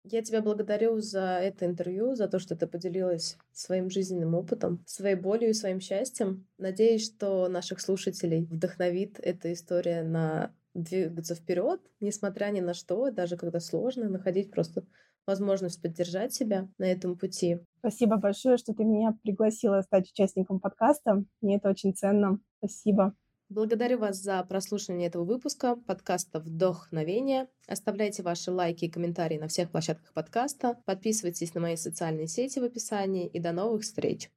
Я 0.04 0.22
тебя 0.22 0.40
благодарю 0.40 1.00
за 1.00 1.38
это 1.38 1.66
интервью, 1.66 2.14
за 2.14 2.28
то, 2.28 2.38
что 2.38 2.56
ты 2.56 2.66
поделилась 2.66 3.36
своим 3.52 3.90
жизненным 3.90 4.34
опытом, 4.34 4.82
своей 4.86 5.16
болью 5.16 5.50
и 5.50 5.54
своим 5.54 5.80
счастьем. 5.80 6.46
Надеюсь, 6.56 7.04
что 7.04 7.48
наших 7.48 7.80
слушателей 7.80 8.44
вдохновит 8.44 9.18
эта 9.20 9.52
история 9.52 10.02
на 10.02 10.54
двигаться 10.72 11.34
вперед, 11.34 11.80
несмотря 12.00 12.46
ни 12.46 12.60
на 12.60 12.74
что, 12.74 13.10
даже 13.10 13.36
когда 13.36 13.60
сложно, 13.60 14.08
находить 14.08 14.50
просто 14.50 14.84
возможность 15.26 15.82
поддержать 15.82 16.32
себя 16.32 16.68
на 16.78 16.84
этом 16.84 17.18
пути. 17.18 17.58
Спасибо 17.80 18.16
большое, 18.16 18.56
что 18.56 18.72
ты 18.72 18.84
меня 18.84 19.14
пригласила 19.22 19.82
стать 19.82 20.10
участником 20.10 20.58
подкаста. 20.58 21.24
Мне 21.42 21.56
это 21.56 21.68
очень 21.68 21.94
ценно. 21.94 22.40
Спасибо. 22.58 23.14
Благодарю 23.50 23.98
вас 23.98 24.18
за 24.18 24.42
прослушивание 24.42 25.08
этого 25.08 25.24
выпуска 25.24 25.74
подкаста 25.74 26.38
«Вдохновение». 26.38 27.48
Оставляйте 27.66 28.22
ваши 28.22 28.50
лайки 28.50 28.84
и 28.84 28.90
комментарии 28.90 29.38
на 29.38 29.48
всех 29.48 29.70
площадках 29.70 30.12
подкаста. 30.12 30.76
Подписывайтесь 30.84 31.54
на 31.54 31.62
мои 31.62 31.76
социальные 31.76 32.26
сети 32.26 32.58
в 32.58 32.64
описании. 32.64 33.26
И 33.26 33.40
до 33.40 33.52
новых 33.52 33.84
встреч! 33.84 34.30